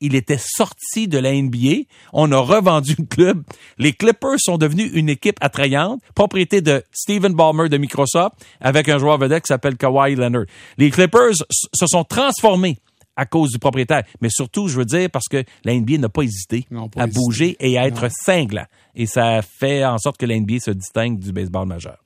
Il 0.00 0.14
était 0.14 0.38
sorti 0.38 1.08
de 1.08 1.18
la 1.18 1.32
NBA. 1.32 1.84
On 2.12 2.30
a 2.32 2.38
revendu 2.38 2.94
le 2.98 3.04
club. 3.04 3.42
Les 3.78 3.92
Clippers 3.92 4.38
sont 4.38 4.58
devenus 4.58 4.90
une 4.94 5.08
équipe 5.08 5.38
attrayante, 5.40 6.00
propriété 6.14 6.60
de 6.60 6.84
Stephen 6.92 7.34
Ballmer 7.34 7.68
de 7.68 7.76
Microsoft, 7.78 8.34
avec 8.60 8.88
un 8.88 8.98
joueur 8.98 9.18
vedette 9.18 9.44
qui 9.44 9.48
s'appelle 9.48 9.76
Kawhi 9.76 10.14
Leonard. 10.14 10.44
Les 10.76 10.90
Clippers 10.90 11.34
se 11.50 11.86
sont 11.86 12.04
transformés 12.04 12.78
à 13.18 13.26
cause 13.26 13.50
du 13.50 13.58
propriétaire. 13.58 14.04
Mais 14.20 14.28
surtout, 14.30 14.68
je 14.68 14.78
veux 14.78 14.84
dire, 14.84 15.10
parce 15.10 15.26
que 15.28 15.42
la 15.64 15.74
NBA 15.74 15.98
n'a 15.98 16.08
pas 16.08 16.22
hésité 16.22 16.66
Non, 16.70 16.88
pas 16.88 17.02
à 17.02 17.06
bouger 17.08 17.56
et 17.58 17.76
à 17.76 17.86
être 17.86 18.08
cinglant. 18.24 18.66
Et 18.94 19.06
ça 19.06 19.42
fait 19.42 19.84
en 19.84 19.98
sorte 19.98 20.16
que 20.16 20.26
la 20.26 20.38
NBA 20.38 20.60
se 20.60 20.70
distingue 20.70 21.18
du 21.18 21.32
baseball 21.32 21.66
majeur. 21.66 21.98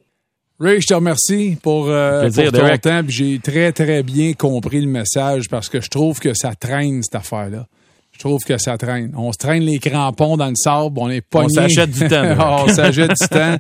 Ray, 0.59 0.81
je 0.81 0.87
te 0.87 0.95
remercie 0.95 1.59
pour, 1.61 1.89
euh, 1.89 2.31
pour 2.31 2.53
ton 2.53 2.77
temps. 2.79 3.03
J'ai 3.09 3.39
très, 3.41 3.73
très 3.73 4.03
bien 4.03 4.33
compris 4.33 4.81
le 4.81 4.87
message 4.87 5.49
parce 5.49 5.69
que 5.69 5.81
je 5.81 5.89
trouve 5.89 6.19
que 6.19 6.35
ça 6.35 6.55
traîne, 6.55 7.03
cette 7.03 7.17
affaire-là. 7.17 7.67
Je 8.13 8.19
trouve 8.19 8.41
que 8.45 8.57
ça 8.59 8.77
traîne. 8.79 9.13
On 9.17 9.33
se 9.33 9.39
traîne 9.39 9.63
les 9.65 9.79
crampons 9.79 10.37
dans 10.37 10.49
le 10.49 10.55
sable, 10.55 10.97
on 10.99 11.09
est 11.11 11.23
pas 11.23 11.49
s'achète 11.49 11.91
du 11.91 12.07
temps, 12.07 12.65
on 12.65 12.69
s'achète 12.69 13.11
du 13.21 13.29
temps. 13.29 13.57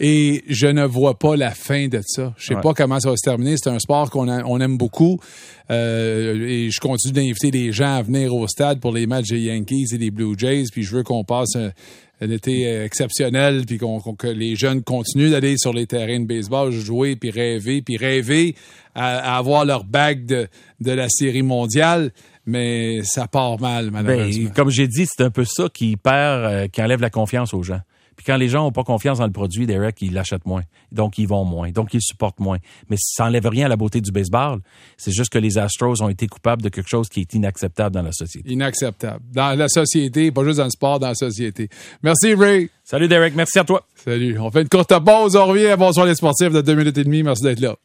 Et 0.00 0.42
je 0.48 0.68
ne 0.68 0.84
vois 0.84 1.18
pas 1.18 1.36
la 1.36 1.50
fin 1.50 1.88
de 1.88 2.00
ça. 2.06 2.32
Je 2.38 2.46
sais 2.46 2.54
Ouais. 2.54 2.60
pas 2.62 2.72
comment 2.72 2.98
ça 3.00 3.10
va 3.10 3.16
se 3.16 3.28
terminer. 3.28 3.56
C'est 3.62 3.68
un 3.68 3.78
sport 3.78 4.08
qu'on 4.10 4.28
on 4.28 4.60
aime 4.60 4.78
beaucoup. 4.78 5.18
Euh, 5.70 6.46
et 6.48 6.70
je 6.70 6.80
continue 6.80 7.12
d'inviter 7.12 7.50
les 7.50 7.72
gens 7.72 7.96
à 7.96 8.02
venir 8.02 8.34
au 8.34 8.46
stade 8.46 8.80
pour 8.80 8.92
les 8.92 9.06
matchs 9.06 9.28
des 9.30 9.40
Yankees 9.40 9.86
et 9.92 9.98
des 9.98 10.10
Blue 10.10 10.34
Jays. 10.38 10.64
Puis 10.72 10.84
je 10.84 10.94
veux 10.96 11.02
qu'on 11.02 11.24
passe 11.24 11.56
un, 11.56 11.70
un 12.20 12.30
été 12.30 12.66
euh, 12.68 12.84
exceptionnel, 12.84 13.64
puis 13.66 13.76
qu'on, 13.78 14.00
qu'on- 14.00 14.14
que 14.14 14.28
les 14.28 14.54
jeunes 14.56 14.82
continuent 14.82 15.30
d'aller 15.32 15.56
sur 15.58 15.72
les 15.72 15.86
terrains 15.86 16.20
de 16.20 16.26
baseball, 16.26 16.70
jouer, 16.70 17.16
puis 17.16 17.30
rêver, 17.30 17.82
puis 17.82 17.96
rêver 17.96 18.54
à, 18.94 19.34
à 19.34 19.36
avoir 19.38 19.64
leur 19.64 19.84
bague 19.84 20.24
de, 20.24 20.46
de 20.80 20.92
la 20.92 21.08
série 21.10 21.42
mondiale. 21.42 22.12
Mais 22.46 23.02
ça 23.02 23.26
part 23.26 23.60
mal, 23.60 23.90
malheureusement. 23.90 24.44
Ben, 24.44 24.52
comme 24.52 24.70
j'ai 24.70 24.86
dit, 24.86 25.06
c'est 25.06 25.24
un 25.24 25.30
peu 25.30 25.44
ça 25.44 25.68
qui 25.68 25.96
perd, 25.96 26.44
euh, 26.44 26.68
qui 26.68 26.80
enlève 26.80 27.00
la 27.00 27.10
confiance 27.10 27.52
aux 27.52 27.62
gens. 27.62 27.80
Puis 28.16 28.24
quand 28.24 28.36
les 28.36 28.48
gens 28.48 28.62
n'ont 28.62 28.72
pas 28.72 28.84
confiance 28.84 29.18
dans 29.18 29.26
le 29.26 29.32
produit, 29.32 29.66
Derek, 29.66 30.00
ils 30.00 30.14
l'achètent 30.14 30.46
moins. 30.46 30.62
Donc, 30.90 31.18
ils 31.18 31.28
vont 31.28 31.44
moins. 31.44 31.70
Donc, 31.70 31.92
ils 31.92 32.00
supportent 32.00 32.40
moins. 32.40 32.56
Mais 32.88 32.96
ça 32.98 33.24
n'enlève 33.24 33.46
rien 33.46 33.66
à 33.66 33.68
la 33.68 33.76
beauté 33.76 34.00
du 34.00 34.10
baseball. 34.10 34.60
C'est 34.96 35.12
juste 35.12 35.30
que 35.30 35.38
les 35.38 35.58
Astros 35.58 36.00
ont 36.00 36.08
été 36.08 36.26
coupables 36.26 36.62
de 36.62 36.70
quelque 36.70 36.88
chose 36.88 37.10
qui 37.10 37.20
est 37.20 37.34
inacceptable 37.34 37.94
dans 37.94 38.02
la 38.02 38.12
société. 38.12 38.50
Inacceptable. 38.50 39.20
Dans 39.34 39.56
la 39.58 39.68
société, 39.68 40.30
pas 40.32 40.44
juste 40.44 40.58
dans 40.58 40.64
le 40.64 40.70
sport, 40.70 40.98
dans 40.98 41.08
la 41.08 41.14
société. 41.14 41.68
Merci, 42.02 42.34
Ray. 42.34 42.70
Salut, 42.84 43.08
Derek. 43.08 43.34
Merci 43.34 43.58
à 43.58 43.64
toi. 43.64 43.86
Salut. 43.96 44.38
On 44.38 44.50
fait 44.50 44.62
une 44.62 44.68
courte 44.68 44.94
pause. 45.04 45.36
On 45.36 45.46
revient. 45.46 45.76
Bonsoir 45.78 46.06
les 46.06 46.14
sportifs 46.14 46.52
de 46.52 46.62
deux 46.62 46.74
minutes 46.74 46.96
et 46.96 47.04
demie. 47.04 47.22
Merci 47.22 47.42
d'être 47.42 47.60
là. 47.60 47.76